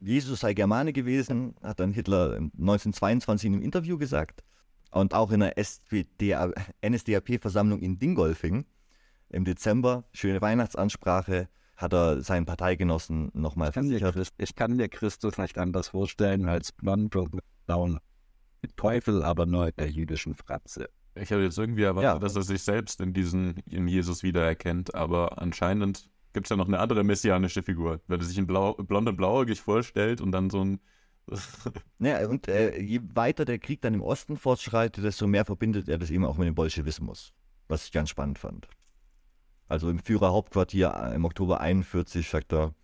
[0.00, 4.44] Jesus sei Germane gewesen, hat dann Hitler 1922 in einem Interview gesagt.
[4.90, 8.66] Und auch in der NSDAP-Versammlung in Dingolfing
[9.30, 14.14] im Dezember, schöne Weihnachtsansprache, hat er seinen Parteigenossen nochmal versichert.
[14.14, 17.98] Christ, ich kann mir Christus nicht anders vorstellen als mit blauen
[18.76, 20.90] Teufel, aber nur der jüdischen Fratze.
[21.14, 22.18] Ich habe jetzt irgendwie erwartet, Ja.
[22.18, 26.68] dass er sich selbst in diesen, in Jesus wiedererkennt, aber anscheinend gibt es ja noch
[26.68, 28.00] eine andere messianische Figur.
[28.06, 30.80] Wenn er sich in Blau, blond und blauäugig vorstellt und dann so ein.
[31.98, 35.98] Ja, und äh, je weiter der Krieg dann im Osten fortschreitet, desto mehr verbindet er
[35.98, 37.32] das eben auch mit dem Bolschewismus,
[37.68, 38.66] was ich ganz spannend fand.
[39.68, 42.74] Also im Führerhauptquartier äh, im Oktober 41 sagt er,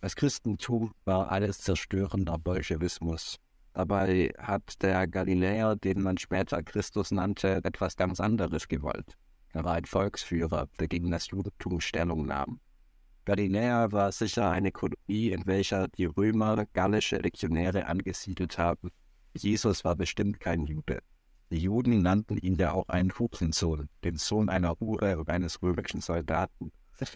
[0.00, 3.40] Das Christentum war alles zerstörender Bolschewismus.
[3.74, 9.18] Dabei hat der Galiläer, den man später Christus nannte, etwas ganz anderes gewollt.
[9.52, 12.60] Er war ein Volksführer, der gegen das Judentum Stellung nahm.
[13.24, 18.90] Galiläa war sicher eine Kolonie, in welcher die Römer gallische Legionäre angesiedelt haben.
[19.36, 21.00] Jesus war bestimmt kein Jude.
[21.50, 26.00] Die Juden nannten ihn ja auch einen Hurensohn, den Sohn einer Hure und eines römischen
[26.00, 26.70] Soldaten.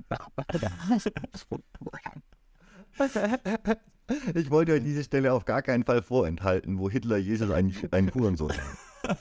[4.34, 8.12] ich wollte euch diese Stelle auf gar keinen Fall vorenthalten, wo Hitler Jesus einen, einen
[8.14, 9.18] Hurensohn nennt.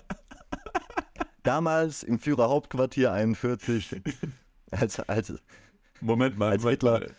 [1.43, 4.01] Damals im Führerhauptquartier 41,
[4.71, 5.33] als, als,
[6.01, 7.11] Moment mal, Als Hitler- mal.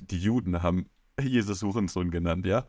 [0.00, 0.88] Die Juden haben
[1.20, 2.66] Jesus Hurensohn genannt, ja?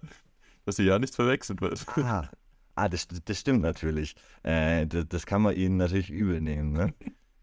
[0.66, 1.86] Dass hier ja nichts verwechselt wird.
[1.98, 2.30] ah,
[2.76, 4.16] ah das, das stimmt natürlich.
[4.44, 6.74] Äh, das, das kann man ihnen natürlich übel nehmen.
[6.74, 6.94] Ne?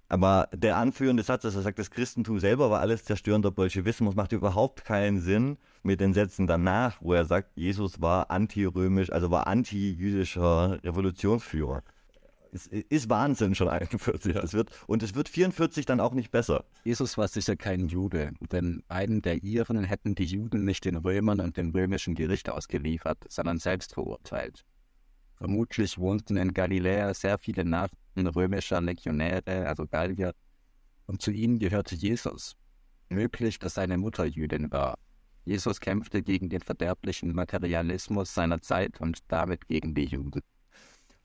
[0.09, 4.33] Aber der anführende Satz, dass er sagt, das Christentum selber war alles zerstörender Bolschewismus, macht
[4.33, 9.49] überhaupt keinen Sinn mit den Sätzen danach, wo er sagt, Jesus war antirömisch, also war
[9.49, 11.83] anti-jüdischer Revolutionsführer.
[12.53, 14.35] Es ist Wahnsinn schon 41.
[14.35, 14.41] Ja.
[14.41, 16.65] Das wird, und es wird 44 dann auch nicht besser.
[16.85, 21.41] Jesus war sicher kein Jude, denn einen der Iren hätten die Juden nicht den Römern
[21.41, 24.65] und dem römischen Gericht ausgeliefert, sondern selbst verurteilt.
[25.35, 27.65] Vermutlich wohnten in Galiläa sehr viele
[28.25, 30.33] Römischer Legionäre, also Gallier,
[31.07, 32.57] und zu ihnen gehörte Jesus.
[33.09, 34.99] Möglich, dass seine Mutter Jüdin war.
[35.45, 40.43] Jesus kämpfte gegen den verderblichen Materialismus seiner Zeit und damit gegen die Juden.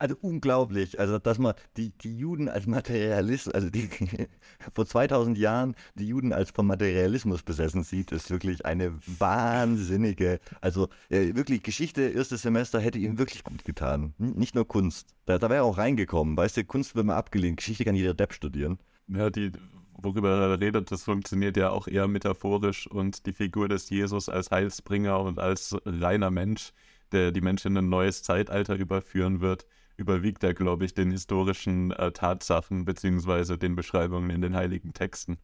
[0.02, 3.88] Also unglaublich, also dass man die, die Juden als Materialist, also die,
[4.74, 10.90] vor 2000 Jahren die Juden als vom Materialismus besessen sieht, ist wirklich eine wahnsinnige, also
[11.10, 14.16] äh, wirklich Geschichte, erstes Semester hätte ihm wirklich gut getan.
[14.18, 17.58] Nicht nur Kunst, da, da wäre er auch reingekommen, weißt du, Kunst wird mal abgelehnt,
[17.58, 18.80] Geschichte kann jeder Depp studieren.
[19.08, 19.52] Ja, die,
[19.94, 22.88] worüber er redet, das funktioniert ja auch eher metaphorisch.
[22.88, 26.74] Und die Figur des Jesus als Heilsbringer und als reiner Mensch,
[27.12, 29.68] der die Menschen in ein neues Zeitalter überführen wird,
[30.02, 35.38] überwiegt er, glaube ich, den historischen äh, Tatsachen beziehungsweise den Beschreibungen in den heiligen Texten.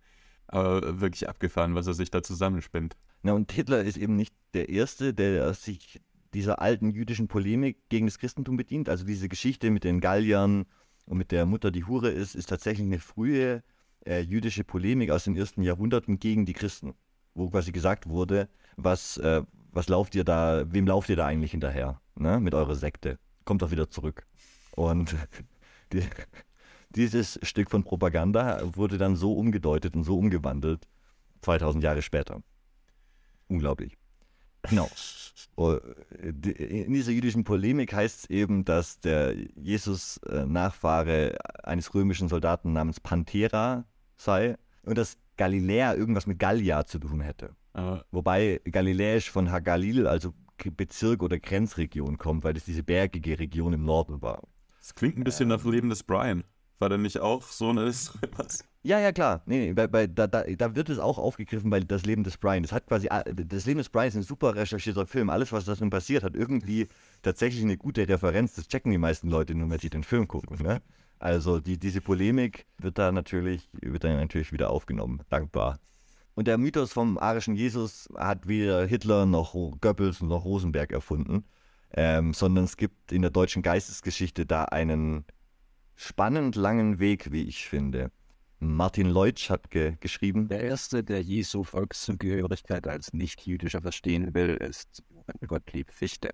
[0.47, 2.97] Aber wirklich abgefahren, was er sich da zusammenspinnt.
[3.21, 6.01] Na, und Hitler ist eben nicht der Erste, der sich
[6.33, 8.89] dieser alten jüdischen Polemik gegen das Christentum bedient.
[8.89, 10.65] Also diese Geschichte mit den Galliern
[11.05, 13.63] und mit der Mutter, die Hure ist, ist tatsächlich eine frühe
[14.05, 16.93] äh, jüdische Polemik aus den ersten Jahrhunderten gegen die Christen,
[17.33, 21.51] wo quasi gesagt wurde, was, äh, was lauft ihr da, wem lauft ihr da eigentlich
[21.51, 23.19] hinterher, ne, mit eurer Sekte?
[23.45, 24.27] Kommt doch wieder zurück.
[24.77, 25.15] Und
[25.91, 26.03] die,
[26.91, 30.87] dieses Stück von Propaganda wurde dann so umgedeutet und so umgewandelt,
[31.41, 32.43] 2000 Jahre später.
[33.47, 33.97] Unglaublich.
[34.69, 34.87] Genau.
[35.55, 35.77] Oh,
[36.21, 42.73] in dieser jüdischen Polemik heißt es eben, dass der Jesus äh, Nachfahre eines römischen Soldaten
[42.73, 43.85] namens Panthera
[44.15, 47.55] sei und dass Galiläa irgendwas mit Gallia zu tun hätte.
[47.73, 50.33] Aber Wobei Galiläisch von Hagalil, also
[50.75, 54.43] Bezirk oder Grenzregion kommt, weil es diese bergige Region im Norden war.
[54.87, 56.45] Das klingt ein bisschen ähm, nach Leben des Brian.
[56.79, 58.63] War der nicht auch so eine was?
[58.83, 59.41] Ja, ja, klar.
[59.45, 62.37] Nee, nee, bei, bei, da, da, da, wird es auch aufgegriffen bei Das Leben des
[62.37, 62.63] Brian.
[62.63, 65.29] Das hat quasi, das Leben des Brian ist ein super recherchierter Film.
[65.29, 66.87] Alles, was da drin passiert, hat irgendwie
[67.21, 68.53] tatsächlich eine gute Referenz.
[68.53, 70.63] Das checken die meisten Leute nur, wenn sie den Film gucken.
[70.63, 70.81] Ne?
[71.19, 75.21] Also die, diese Polemik wird da natürlich, wird dann natürlich wieder aufgenommen.
[75.29, 75.79] Dankbar.
[76.33, 81.43] Und der Mythos vom arischen Jesus hat weder Hitler noch Goebbels noch Rosenberg erfunden,
[81.93, 85.25] ähm, sondern es gibt in der deutschen Geistesgeschichte da einen
[85.95, 88.11] spannend langen Weg, wie ich finde.
[88.59, 90.47] Martin Leutsch hat ge geschrieben.
[90.47, 95.03] Der erste, der Jesu Volkszugehörigkeit als Nicht-Jüdischer verstehen will, ist
[95.45, 96.31] Gottlieb Fichte.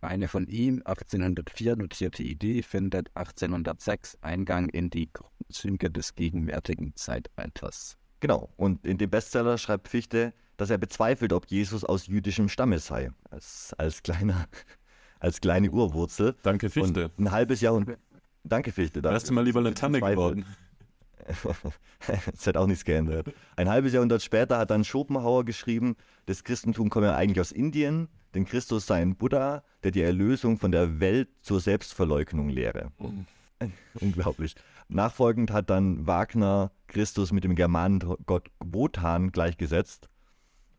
[0.00, 7.98] Eine von ihm 1804 notierte Idee findet 1806 Eingang in die Grundzüge des gegenwärtigen Zeitalters.
[8.20, 12.80] Genau, und in dem Bestseller schreibt Fichte, dass er bezweifelt, ob Jesus aus jüdischem Stamme
[12.80, 13.10] sei.
[13.30, 14.46] Als, als, kleiner,
[15.20, 16.36] als kleine Urwurzel.
[16.42, 17.10] Danke, Fichte.
[17.16, 17.96] Und ein halbes Jahr und.
[18.44, 19.00] Danke, Fichte.
[19.00, 20.44] Da Wärst du mal lieber eine Tanne geworden.
[22.06, 23.32] das hat auch nichts geändert.
[23.56, 28.08] Ein halbes Jahrhundert später hat dann Schopenhauer geschrieben, das Christentum komme ja eigentlich aus Indien,
[28.34, 32.92] denn Christus sei ein Buddha, der die Erlösung von der Welt zur Selbstverleugnung lehre.
[34.00, 34.54] Unglaublich.
[34.88, 40.08] Nachfolgend hat dann Wagner Christus mit dem Germanengott Wotan gleichgesetzt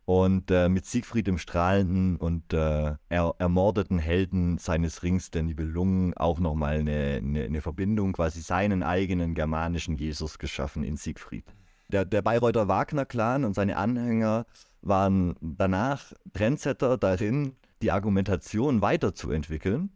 [0.09, 6.15] und äh, mit Siegfried dem strahlenden und äh, er, ermordeten Helden seines Rings der Nibelungen
[6.15, 11.45] auch nochmal eine, eine, eine Verbindung, quasi seinen eigenen germanischen Jesus geschaffen in Siegfried.
[11.89, 14.47] Der, der Bayreuther Wagner-Clan und seine Anhänger
[14.81, 19.91] waren danach Trendsetter darin, die Argumentation weiterzuentwickeln.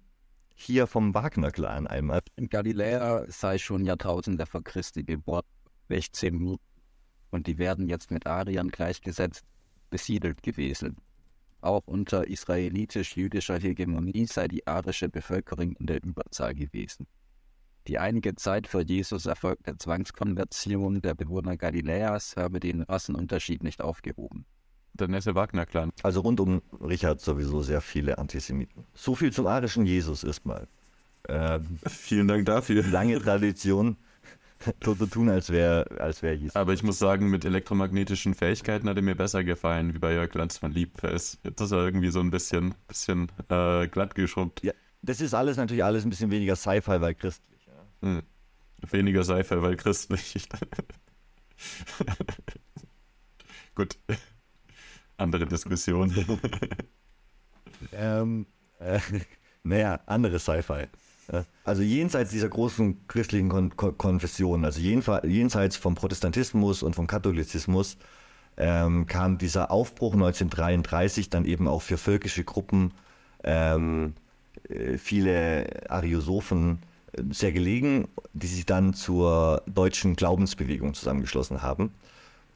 [0.53, 2.19] Hier vom Wagner-Clan einmal.
[2.35, 5.47] In Galiläa sei schon Jahrtausende vor Christi geboren,
[5.89, 6.59] 16
[7.31, 9.43] und die werden jetzt mit Ariern gleichgesetzt
[9.93, 10.97] besiedelt gewesen.
[11.61, 17.05] Auch unter israelitisch-jüdischer Hegemonie sei die arische Bevölkerung in der Überzahl gewesen.
[17.85, 24.45] Die einige Zeit vor Jesus erfolgte Zwangskonversion der Bewohner Galiläas habe den Rassenunterschied nicht aufgehoben.
[24.95, 25.91] Der nette Wagner-Clan.
[26.01, 28.85] Also rund um Richard sowieso sehr viele Antisemiten.
[28.95, 30.67] So viel zum arischen Jesus erstmal.
[31.29, 32.83] Ähm, Vielen Dank dafür.
[32.83, 33.97] Lange Tradition
[34.83, 36.55] so zu tun, als wäre als wär Jesus.
[36.55, 40.33] Aber ich muss sagen, mit elektromagnetischen Fähigkeiten hat er mir besser gefallen, wie bei Jörg
[40.33, 41.01] Lanz von Lieb.
[41.01, 44.63] Das ist er irgendwie so ein bisschen, bisschen äh, glatt geschrubbt.
[44.63, 47.67] Ja, das ist alles natürlich alles ein bisschen weniger Sci-Fi, weil christlich.
[47.67, 48.07] Ja.
[48.07, 48.23] Hm.
[48.89, 50.35] Weniger Sci-Fi, weil christlich.
[53.75, 53.97] Gut.
[55.17, 56.13] Andere Diskussion.
[57.93, 58.45] ähm,
[58.79, 58.99] äh,
[59.63, 60.87] naja, andere Sci-Fi.
[61.63, 67.97] Also jenseits dieser großen christlichen Kon Kon Konfessionen, also jenseits vom Protestantismus und vom Katholizismus,
[68.57, 72.91] ähm, kam dieser Aufbruch 1933 dann eben auch für völkische Gruppen,
[73.43, 74.13] ähm,
[74.69, 76.79] äh, viele Ariosophen
[77.31, 81.93] sehr gelegen, die sich dann zur deutschen Glaubensbewegung zusammengeschlossen haben.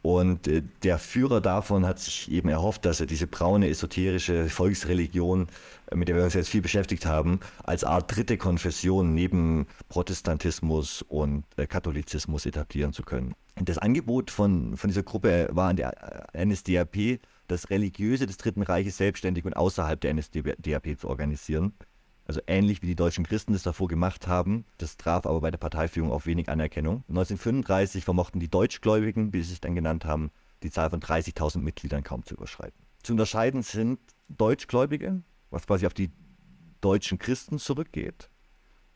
[0.01, 5.47] Und äh, der Führer davon hat sich eben erhofft, dass er diese braune esoterische Volksreligion,
[5.91, 11.01] äh, mit der wir uns jetzt viel beschäftigt haben, als Art dritte Konfession neben Protestantismus
[11.01, 13.33] und äh, Katholizismus etablieren zu können.
[13.59, 18.97] Das Angebot von, von dieser Gruppe war an der NSDAP, das Religiöse des Dritten Reiches
[18.97, 21.73] selbstständig und außerhalb der NSDAP zu organisieren.
[22.27, 24.65] Also ähnlich wie die deutschen Christen das davor gemacht haben.
[24.77, 27.05] Das traf aber bei der Parteiführung auf wenig Anerkennung.
[27.07, 32.03] 1935 vermochten die Deutschgläubigen, wie sie sich dann genannt haben, die Zahl von 30.000 Mitgliedern
[32.03, 32.77] kaum zu überschreiten.
[33.01, 36.11] Zu unterscheiden sind Deutschgläubige, was quasi auf die
[36.81, 38.29] deutschen Christen zurückgeht,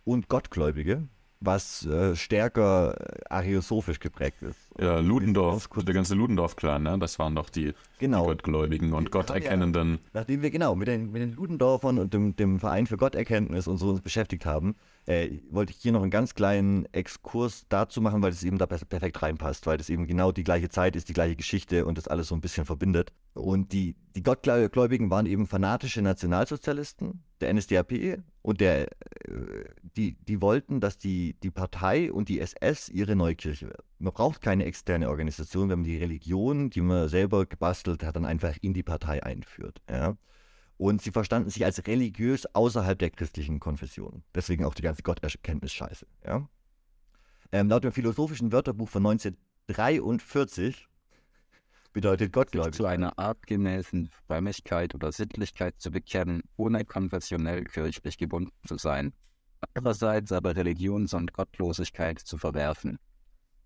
[0.03, 1.07] und Gottgläubige,
[1.41, 4.69] was äh, stärker äh, ariosophisch geprägt ist.
[4.79, 6.97] Ja, Ludendorff, der ganze Ludendorff-Clan, ne?
[6.99, 8.21] das waren doch die, genau.
[8.21, 9.93] die Gottgläubigen und Gotterkennenden.
[9.93, 13.67] Ja, nachdem wir genau mit den, mit den Ludendorffern und dem, dem Verein für Gotterkenntnis
[13.67, 18.01] und so uns beschäftigt haben, äh, wollte ich hier noch einen ganz kleinen Exkurs dazu
[18.01, 21.09] machen, weil es eben da perfekt reinpasst, weil das eben genau die gleiche Zeit ist,
[21.09, 23.11] die gleiche Geschichte und das alles so ein bisschen verbindet.
[23.33, 29.65] Und die, die Gottgläubigen waren eben fanatische Nationalsozialisten der NSDAP und der, äh,
[29.97, 33.83] die, die wollten, dass die, die Partei und die SS ihre neue Kirche werden.
[33.99, 38.25] Man braucht keine externe Organisation, wenn man die Religion, die man selber gebastelt hat, dann
[38.25, 39.81] einfach in die Partei einführt.
[39.89, 40.17] Ja?
[40.81, 44.23] Und sie verstanden sich als religiös außerhalb der christlichen Konfession.
[44.33, 46.07] Deswegen auch die ganze Gotterkenntnis-Scheiße.
[46.25, 46.49] Ja?
[47.51, 50.87] Ähm, laut dem philosophischen Wörterbuch von 1943
[51.93, 52.73] bedeutet gottgläubig.
[52.73, 59.13] Zu einer artgemäßen Frömmigkeit oder Sittlichkeit zu bekennen, ohne konfessionell kirchlich gebunden zu sein.
[59.75, 62.97] Andererseits aber Religions- und Gottlosigkeit zu verwerfen.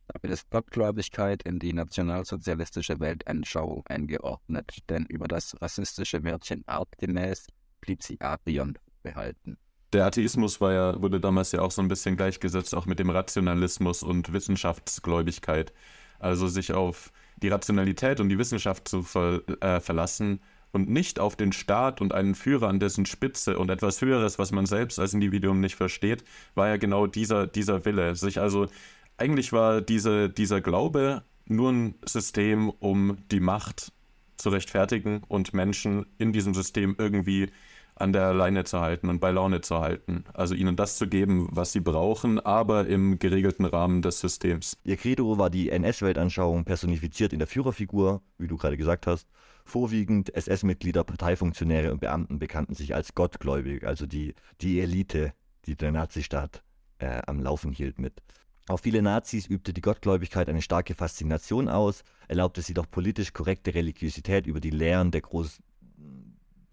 [0.07, 7.47] Damit ist Gottgläubigkeit in die nationalsozialistische Weltanschauung eingeordnet, denn über das rassistische Wörtchen artgemäß
[7.81, 9.57] blieb sie Arion behalten.
[9.93, 14.03] Der Atheismus ja, wurde damals ja auch so ein bisschen gleichgesetzt, auch mit dem Rationalismus
[14.03, 15.73] und Wissenschaftsgläubigkeit.
[16.19, 20.41] Also sich auf die Rationalität und die Wissenschaft zu ver, äh, verlassen
[20.71, 24.51] und nicht auf den Staat und einen Führer an dessen Spitze und etwas Höheres, was
[24.51, 28.15] man selbst als Individuum nicht versteht, war ja genau dieser, dieser Wille.
[28.15, 28.67] Sich also,
[29.17, 33.91] eigentlich war diese, dieser Glaube nur ein System, um die Macht
[34.37, 37.51] zu rechtfertigen und Menschen in diesem System irgendwie
[37.95, 40.25] an der Leine zu halten und bei Laune zu halten.
[40.33, 44.77] Also ihnen das zu geben, was sie brauchen, aber im geregelten Rahmen des Systems.
[44.83, 49.29] Ihr Credo war die NS-Weltanschauung personifiziert in der Führerfigur, wie du gerade gesagt hast.
[49.63, 55.33] Vorwiegend SS-Mitglieder, Parteifunktionäre und Beamten bekannten sich als gottgläubig, also die, die Elite,
[55.65, 56.63] die der Nazistaat
[56.99, 58.21] äh, am Laufen hielt mit.
[58.67, 63.75] Auf viele Nazis übte die Gottgläubigkeit eine starke Faszination aus, erlaubte sie doch politisch korrekte
[63.75, 65.61] Religiosität über die Lehren der Groß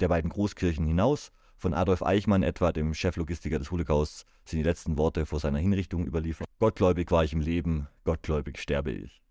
[0.01, 1.33] der beiden Großkirchen hinaus.
[1.59, 6.07] Von Adolf Eichmann etwa, dem Cheflogistiker des Holocausts, sind die letzten Worte vor seiner Hinrichtung
[6.07, 6.49] überliefert.
[6.59, 9.22] Gottgläubig war ich im Leben, gottgläubig sterbe ich.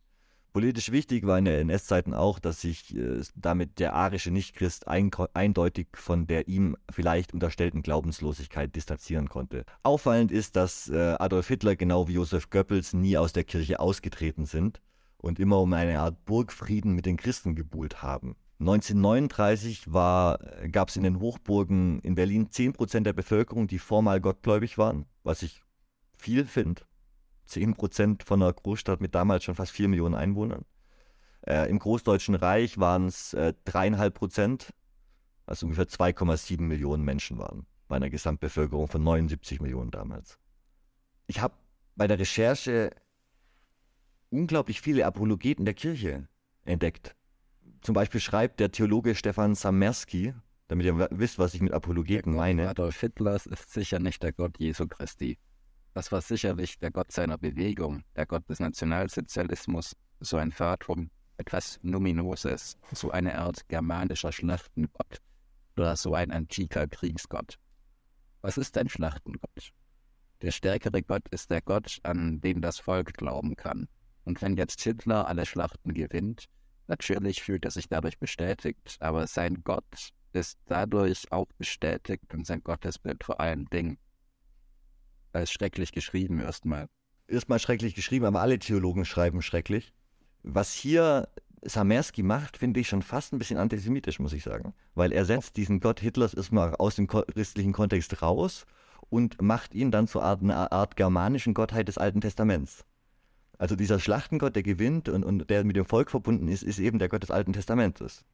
[0.54, 5.10] Politisch wichtig war in der NS-Zeiten auch, dass sich äh, damit der arische Nichtchrist ein,
[5.34, 9.64] eindeutig von der ihm vielleicht unterstellten Glaubenslosigkeit distanzieren konnte.
[9.84, 14.46] Auffallend ist, dass äh, Adolf Hitler genau wie Josef Goebbels nie aus der Kirche ausgetreten
[14.46, 14.82] sind
[15.18, 18.36] und immer um eine Art Burgfrieden mit den Christen gebuhlt haben.
[18.60, 19.86] 1939
[20.72, 25.42] gab es in den Hochburgen in Berlin 10% der Bevölkerung, die formal gottgläubig waren, was
[25.42, 25.64] ich
[26.16, 26.84] viel finde.
[27.52, 30.66] 10% von einer Großstadt mit damals schon fast 4 Millionen Einwohnern.
[31.46, 34.74] Äh, Im Großdeutschen Reich waren es äh, 3,5 Prozent,
[35.46, 40.40] also ungefähr 2,7 Millionen Menschen waren bei einer Gesamtbevölkerung von 79 Millionen damals.
[41.28, 41.56] Ich habe
[41.96, 42.92] bei der Recherche
[44.30, 46.28] unglaublich viele Apologeten der Kirche
[46.64, 47.16] entdeckt
[47.82, 50.34] zum Beispiel schreibt der Theologe Stefan Samerski,
[50.68, 52.70] damit ihr wisst, was ich mit Apologeten meine.
[52.70, 55.38] Adolf Hitler ist sicher nicht der Gott Jesu Christi.
[55.94, 61.80] Das war sicherlich der Gott seiner Bewegung, der Gott des Nationalsozialismus, so ein Fatum, etwas
[61.82, 65.18] Numinoses, so eine Art germanischer Schlachtengott
[65.76, 67.58] oder so ein antiker Kriegsgott.
[68.42, 69.74] Was ist ein Schlachtengott?
[70.42, 73.88] Der stärkere Gott ist der Gott, an den das Volk glauben kann.
[74.24, 76.48] Und wenn jetzt Hitler alle Schlachten gewinnt,
[76.92, 82.62] Natürlich fühlt er sich dadurch bestätigt, aber sein Gott ist dadurch auch bestätigt und sein
[82.64, 83.98] Gottesbild vor allen Dingen.
[85.34, 86.88] Ist schrecklich geschrieben erstmal.
[87.28, 89.94] Erstmal schrecklich geschrieben, aber alle Theologen schreiben schrecklich.
[90.44, 91.30] Was hier
[91.64, 94.74] Samerski macht, finde ich schon fast ein bisschen antisemitisch, muss ich sagen.
[94.96, 98.66] Weil er setzt diesen Gott Hitlers erstmal aus dem christlichen Kontext raus
[99.10, 102.86] und macht ihn dann zu einer Art germanischen Gottheit des Alten Testaments.
[103.58, 106.98] Also dieser Schlachtengott, der gewinnt und, und der mit dem Volk verbunden ist, ist eben
[106.98, 108.26] der Gott des Alten Testamentes.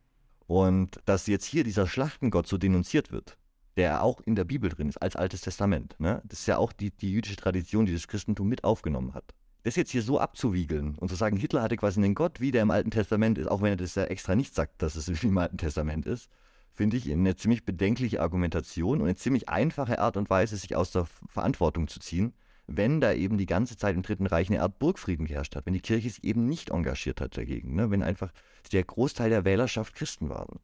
[0.45, 3.37] Und dass jetzt hier dieser Schlachtengott so denunziert wird,
[3.77, 5.95] der auch in der Bibel drin ist, als Altes Testament.
[5.99, 6.21] Ne?
[6.25, 9.35] Das ist ja auch die, die jüdische Tradition, die das Christentum mit aufgenommen hat.
[9.63, 12.63] Das jetzt hier so abzuwiegeln und zu sagen, Hitler hatte quasi einen Gott, wie der
[12.63, 15.27] im Alten Testament ist, auch wenn er das ja extra nicht sagt, dass es wie
[15.27, 16.29] im Alten Testament ist,
[16.73, 20.91] finde ich eine ziemlich bedenkliche Argumentation und eine ziemlich einfache Art und Weise, sich aus
[20.91, 22.33] der Verantwortung zu ziehen,
[22.65, 25.73] wenn da eben die ganze Zeit im Dritten Reich eine Art Burgfrieden geherrscht hat, wenn
[25.73, 27.91] die Kirche sich eben nicht engagiert hat dagegen, ne?
[27.91, 28.31] wenn einfach
[28.71, 30.59] der Großteil der Wählerschaft Christen waren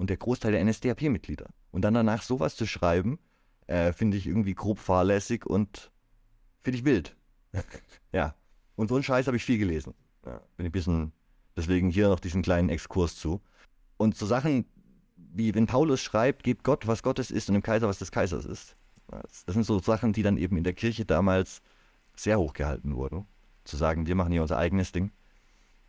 [0.00, 1.50] und der Großteil der NSDAP-Mitglieder.
[1.72, 3.18] Und dann danach sowas zu schreiben,
[3.66, 5.90] äh, finde ich irgendwie grob fahrlässig und
[6.62, 7.14] finde ich wild.
[8.12, 8.34] ja.
[8.76, 9.92] Und so einen Scheiß habe ich viel gelesen.
[10.24, 11.12] Ja, bin ein bisschen,
[11.54, 13.42] deswegen hier noch diesen kleinen Exkurs zu.
[13.98, 14.64] Und so Sachen,
[15.16, 18.46] wie wenn Paulus schreibt, gebt Gott, was Gottes ist und dem Kaiser, was des Kaisers
[18.46, 18.76] ist.
[19.06, 21.60] Das sind so Sachen, die dann eben in der Kirche damals
[22.16, 23.26] sehr hoch gehalten wurden.
[23.64, 25.12] Zu sagen, wir machen hier unser eigenes Ding.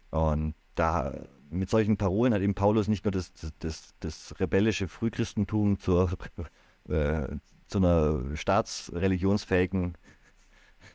[0.09, 1.13] Und da
[1.51, 6.11] mit solchen Parolen hat eben Paulus nicht nur das, das, das rebellische Frühchristentum zur,
[6.89, 7.27] äh,
[7.67, 9.97] zu einer staatsreligionsfähigen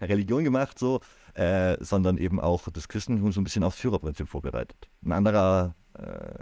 [0.00, 1.00] Religion gemacht, so,
[1.34, 4.88] äh, sondern eben auch das Christentum so ein bisschen aufs Führerprinzip vorbereitet.
[5.04, 6.34] Ein anderer äh,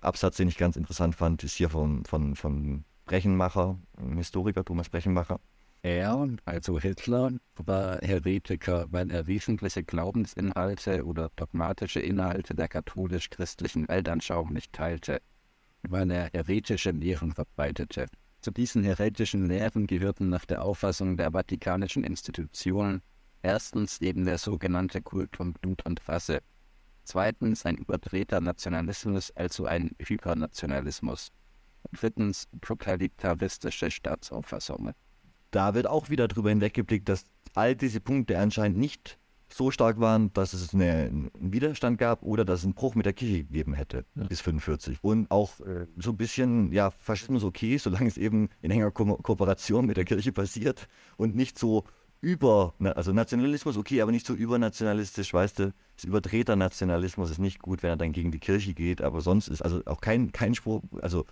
[0.00, 3.78] Absatz, den ich ganz interessant fand, ist hier von, von, von Brechenmacher,
[4.16, 5.40] Historiker, Thomas Brechenmacher.
[5.84, 14.52] Er, also Hitler, war Heretiker, weil er wesentliche Glaubensinhalte oder dogmatische Inhalte der katholisch-christlichen Weltanschauung
[14.52, 15.20] nicht teilte,
[15.82, 18.06] weil er heretische Lehren verbreitete.
[18.42, 23.02] Zu diesen heretischen Lehren gehörten nach der Auffassung der vatikanischen Institutionen
[23.42, 26.42] erstens eben der sogenannte Kult von Blut und Rasse,
[27.02, 31.32] zweitens ein überdrehter Nationalismus, also ein Hypernationalismus,
[31.90, 34.94] drittens totalitaristische Staatsauffassungen
[35.52, 39.18] da wird auch wieder darüber hinweggeblickt, dass all diese Punkte anscheinend nicht
[39.52, 43.06] so stark waren, dass es eine, einen Widerstand gab oder dass es einen Bruch mit
[43.06, 44.24] der Kirche gegeben hätte ja.
[44.24, 44.98] bis 45.
[45.02, 49.16] Und auch äh, so ein bisschen, ja, Faschismus okay, solange es eben in enger Ko
[49.16, 51.84] Kooperation mit der Kirche passiert und nicht so
[52.22, 57.60] über, also Nationalismus okay, aber nicht so übernationalistisch, weißt du, das überdrehter Nationalismus ist nicht
[57.60, 60.54] gut, wenn er dann gegen die Kirche geht, aber sonst ist also auch kein, kein
[60.54, 61.26] Spruch, also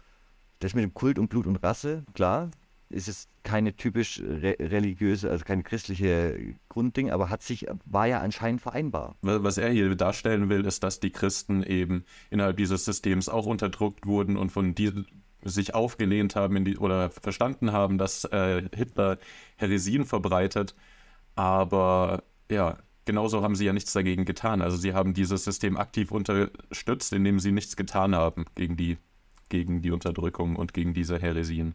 [0.58, 2.50] das mit dem Kult und Blut und Rasse, klar,
[2.90, 8.20] ist es keine typisch re religiöse, also kein christliche Grundding, aber hat sich, war ja
[8.20, 9.16] anscheinend vereinbar.
[9.22, 14.06] Was er hier darstellen will, ist, dass die Christen eben innerhalb dieses Systems auch unterdrückt
[14.06, 14.92] wurden und von die
[15.42, 19.18] sich aufgelehnt haben die, oder verstanden haben, dass äh, Hitler
[19.56, 20.74] Heresien verbreitet.
[21.34, 24.60] Aber ja, genauso haben sie ja nichts dagegen getan.
[24.60, 28.98] Also sie haben dieses System aktiv unterstützt, indem sie nichts getan haben gegen die,
[29.48, 31.74] gegen die Unterdrückung und gegen diese Heresien.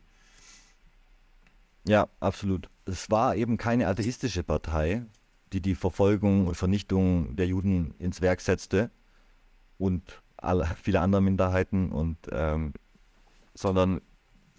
[1.87, 2.69] Ja, absolut.
[2.85, 5.03] Es war eben keine atheistische Partei,
[5.53, 8.89] die die Verfolgung und Vernichtung der Juden ins Werk setzte
[9.77, 12.73] und alle, viele andere Minderheiten und ähm,
[13.53, 14.01] sondern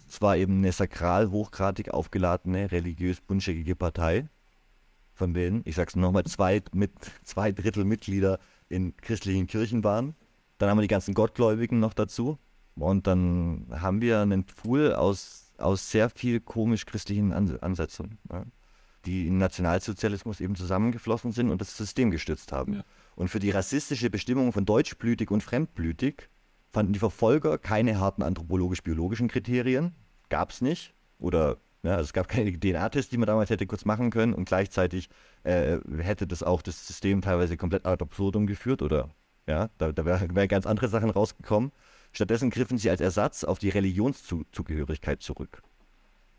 [0.09, 4.29] es war eben eine sakral hochgradig aufgeladene, religiös buntscheckige Partei,
[5.15, 6.93] von denen, ich sag's nochmal, zwei, mit,
[7.25, 10.15] zwei Drittel Mitglieder in christlichen Kirchen waren.
[10.59, 12.39] Dann haben wir die ganzen Gottgläubigen noch dazu.
[12.77, 18.45] Und dann haben wir einen Pool aus aus sehr viel komisch-christlichen Ansätzen, ja,
[19.05, 22.75] die in Nationalsozialismus eben zusammengeflossen sind und das System gestützt haben.
[22.75, 22.85] Ja.
[23.15, 26.29] Und für die rassistische Bestimmung von deutschblütig und fremdblütig
[26.73, 29.95] fanden die Verfolger keine harten anthropologisch-biologischen Kriterien,
[30.29, 30.95] gab es nicht.
[31.19, 34.47] Oder ja, also es gab keine DNA-Tests, die man damals hätte kurz machen können und
[34.47, 35.09] gleichzeitig
[35.45, 39.11] äh, hätte das auch das System teilweise komplett ad absurdum geführt oder
[39.47, 41.71] ja, da, da wären wär ganz andere Sachen rausgekommen.
[42.17, 45.63] Stattdessen griffen sie als Ersatz auf die Religionszugehörigkeit zurück.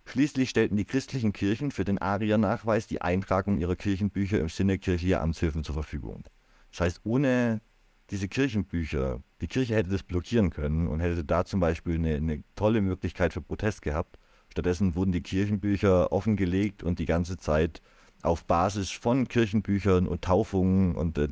[0.06, 5.22] Schließlich stellten die christlichen Kirchen für den Arier-Nachweis die Eintragung ihrer Kirchenbücher im Sinne kirchlicher
[5.22, 6.24] Amtshilfen zur Verfügung.
[6.72, 7.62] Das heißt, ohne
[8.10, 12.44] diese Kirchenbücher, die Kirche hätte das blockieren können und hätte da zum Beispiel eine, eine
[12.56, 14.18] tolle Möglichkeit für Protest gehabt.
[14.50, 17.84] Stattdessen wurden die Kirchenbücher offengelegt und die ganze Zeit
[18.24, 21.28] auf Basis von Kirchenbüchern und Taufungen und äh,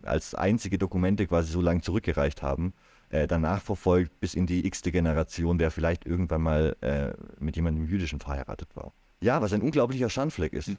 [0.00, 2.72] als einzige Dokumente quasi so lange zurückgereicht haben,
[3.10, 7.86] äh, danach verfolgt bis in die x-te Generation, der vielleicht irgendwann mal äh, mit jemandem
[7.86, 8.92] Jüdischen verheiratet war.
[9.20, 10.72] Ja, was ein unglaublicher Schandfleck ist.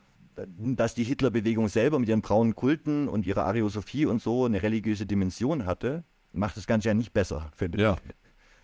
[0.58, 5.06] Dass die Hitlerbewegung selber mit ihren braunen Kulten und ihrer Ariosophie und so eine religiöse
[5.06, 7.84] Dimension hatte, macht das Ganze ja nicht besser, finde ich.
[7.84, 7.98] Ja.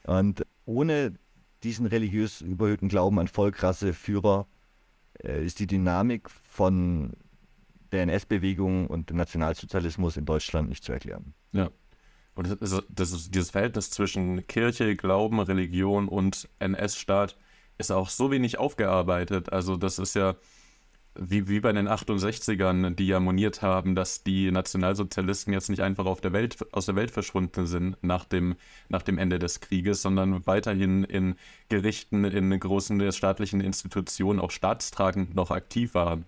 [0.06, 1.14] Und ohne
[1.64, 4.48] diesen religiös überhöhten Glauben an Volk, Rasse, Führer
[5.24, 7.12] äh, ist die Dynamik von
[7.92, 11.34] der NS-Bewegung und dem Nationalsozialismus in Deutschland nicht zu erklären.
[11.52, 11.70] Ja.
[12.38, 17.36] Und das ist, das ist, dieses Verhältnis zwischen Kirche, Glauben, Religion und NS-Staat
[17.80, 19.52] ist auch so wenig aufgearbeitet.
[19.52, 20.36] Also das ist ja
[21.16, 26.06] wie, wie bei den 68ern, die ja moniert haben, dass die Nationalsozialisten jetzt nicht einfach
[26.06, 28.56] auf der Welt, aus der Welt verschwunden sind nach dem,
[28.88, 31.38] nach dem Ende des Krieges, sondern weiterhin in
[31.70, 36.26] Gerichten, in großen staatlichen Institutionen, auch staatstragend noch aktiv waren.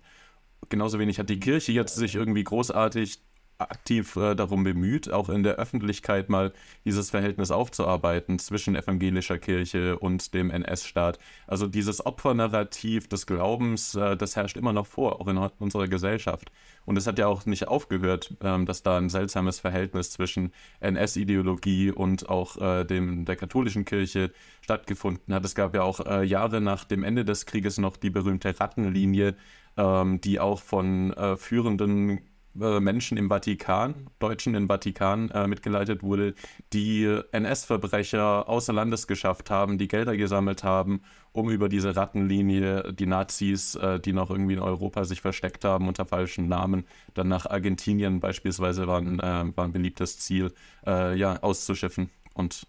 [0.70, 3.20] Genauso wenig hat die Kirche jetzt sich irgendwie großartig
[3.60, 6.52] aktiv äh, darum bemüht, auch in der Öffentlichkeit mal
[6.84, 11.18] dieses Verhältnis aufzuarbeiten zwischen evangelischer Kirche und dem NS-Staat.
[11.46, 16.50] Also dieses Opfernarrativ des Glaubens, äh, das herrscht immer noch vor, auch in unserer Gesellschaft.
[16.86, 21.90] Und es hat ja auch nicht aufgehört, ähm, dass da ein seltsames Verhältnis zwischen NS-Ideologie
[21.90, 24.32] und auch äh, dem, der katholischen Kirche
[24.62, 25.44] stattgefunden hat.
[25.44, 29.36] Es gab ja auch äh, Jahre nach dem Ende des Krieges noch die berühmte Rattenlinie,
[29.76, 32.20] ähm, die auch von äh, führenden äh,
[32.54, 36.34] Menschen im Vatikan, Deutschen im Vatikan äh, mitgeleitet wurde,
[36.72, 43.06] die NS-Verbrecher außer Landes geschafft haben, die Gelder gesammelt haben, um über diese Rattenlinie die
[43.06, 46.84] Nazis, äh, die noch irgendwie in Europa sich versteckt haben unter falschen Namen,
[47.14, 50.52] dann nach Argentinien beispielsweise waren, äh, war ein beliebtes Ziel,
[50.86, 52.66] äh, ja, auszuschiffen und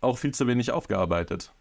[0.00, 1.52] auch viel zu wenig aufgearbeitet.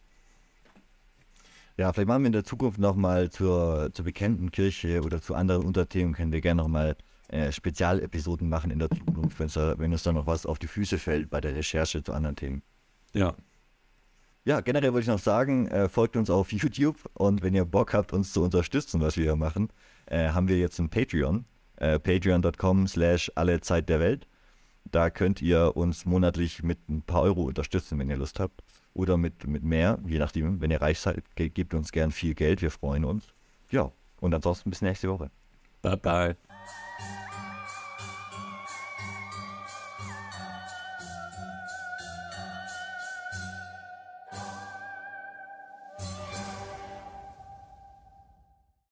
[1.78, 5.66] Ja, vielleicht machen wir in der Zukunft nochmal zur, zur bekannten Kirche oder zu anderen
[5.66, 6.96] Unterthemen, können wir gerne nochmal
[7.28, 11.30] äh, Spezialepisoden machen in der Zukunft, wenn uns da noch was auf die Füße fällt
[11.30, 12.62] bei der Recherche zu anderen Themen.
[13.14, 13.36] Ja.
[14.46, 17.94] Ja, generell wollte ich noch sagen, äh, folgt uns auf YouTube und wenn ihr Bock
[17.94, 19.70] habt, uns zu unterstützen, was wir hier machen,
[20.06, 21.46] äh, haben wir jetzt ein Patreon,
[21.78, 24.28] äh, patreon.com slash alle Zeit der Welt.
[24.86, 28.62] Da könnt ihr uns monatlich mit ein paar Euro unterstützen, wenn ihr Lust habt
[28.96, 30.62] oder mit, mit mehr, je nachdem.
[30.62, 33.28] Wenn ihr reich seid, gebt uns gern viel Geld, wir freuen uns.
[33.70, 35.30] Ja, und ansonsten bis nächste Woche.
[35.84, 36.36] Bye bye.